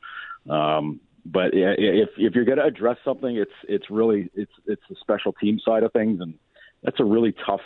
[0.52, 4.96] um, but if if you're going to address something, it's it's really it's it's the
[5.00, 6.34] special team side of things, and
[6.82, 7.60] that's a really tough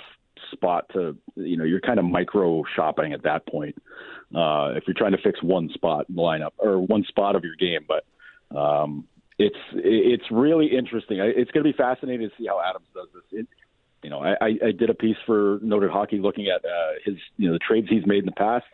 [0.53, 3.75] spot to you know you're kind of micro shopping at that point
[4.35, 7.45] uh, if you're trying to fix one spot in the lineup or one spot of
[7.45, 7.87] your game.
[7.89, 9.07] But um,
[9.39, 11.19] it's it's really interesting.
[11.21, 13.41] It's going to be fascinating to see how Adams does this.
[13.41, 13.47] It,
[14.07, 17.48] you know, I, I did a piece for Noted Hockey looking at uh, his you
[17.48, 18.64] know the trades he's made in the past.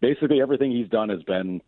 [0.00, 1.60] Basically, everything he's done has been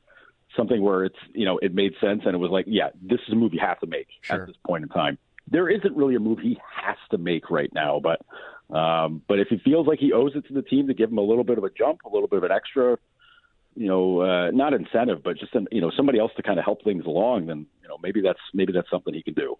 [0.56, 3.34] something where it's you know it made sense and it was like, yeah, this is
[3.34, 4.40] a move you have to make sure.
[4.40, 5.18] at this point in time.
[5.46, 8.24] There isn't really a move he has to make right now, but
[8.74, 11.18] um, but if he feels like he owes it to the team to give him
[11.18, 12.96] a little bit of a jump, a little bit of an extra
[13.74, 16.82] you know, uh, not incentive, but just you know somebody else to kind of help
[16.82, 19.58] things along, then you know maybe that's maybe that's something he can do.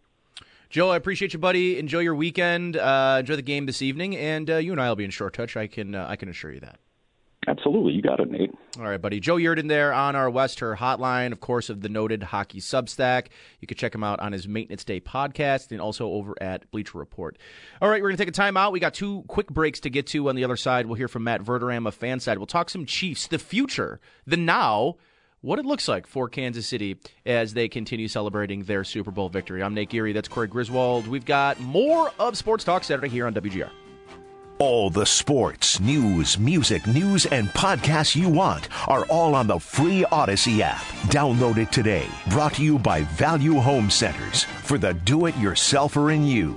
[0.73, 1.79] Joe, I appreciate you, buddy.
[1.79, 2.79] Enjoy your weekend.
[2.79, 5.35] Uh, enjoy the game this evening, and uh, you and I will be in short
[5.35, 5.55] touch.
[5.55, 6.81] I can uh, I can assure you that.
[7.47, 7.93] Absolutely.
[7.93, 8.55] You got it, Nate.
[8.79, 9.21] All right, buddy.
[9.21, 13.27] Joe Yerdon there on our West Herr hotline, of course, of the noted hockey Substack.
[13.61, 16.97] You can check him out on his Maintenance Day podcast and also over at Bleacher
[16.97, 17.37] Report.
[17.83, 18.73] All right, we're going to take a time out.
[18.73, 20.87] We got two quick breaks to get to on the other side.
[20.87, 22.39] We'll hear from Matt Verderame of FanSided.
[22.39, 24.97] We'll talk some Chiefs, the future, the now,
[25.43, 29.63] what it looks like for Kansas City as they continue celebrating their Super Bowl victory.
[29.63, 30.13] I'm Nate Geary.
[30.13, 31.07] That's Corey Griswold.
[31.07, 33.71] We've got more of Sports Talk Saturday here on WGR.
[34.59, 40.05] All the sports, news, music, news, and podcasts you want are all on the free
[40.13, 40.83] Audacy app.
[41.09, 42.07] Download it today.
[42.29, 46.57] Brought to you by Value Home Centers for the do it yourselfer in you.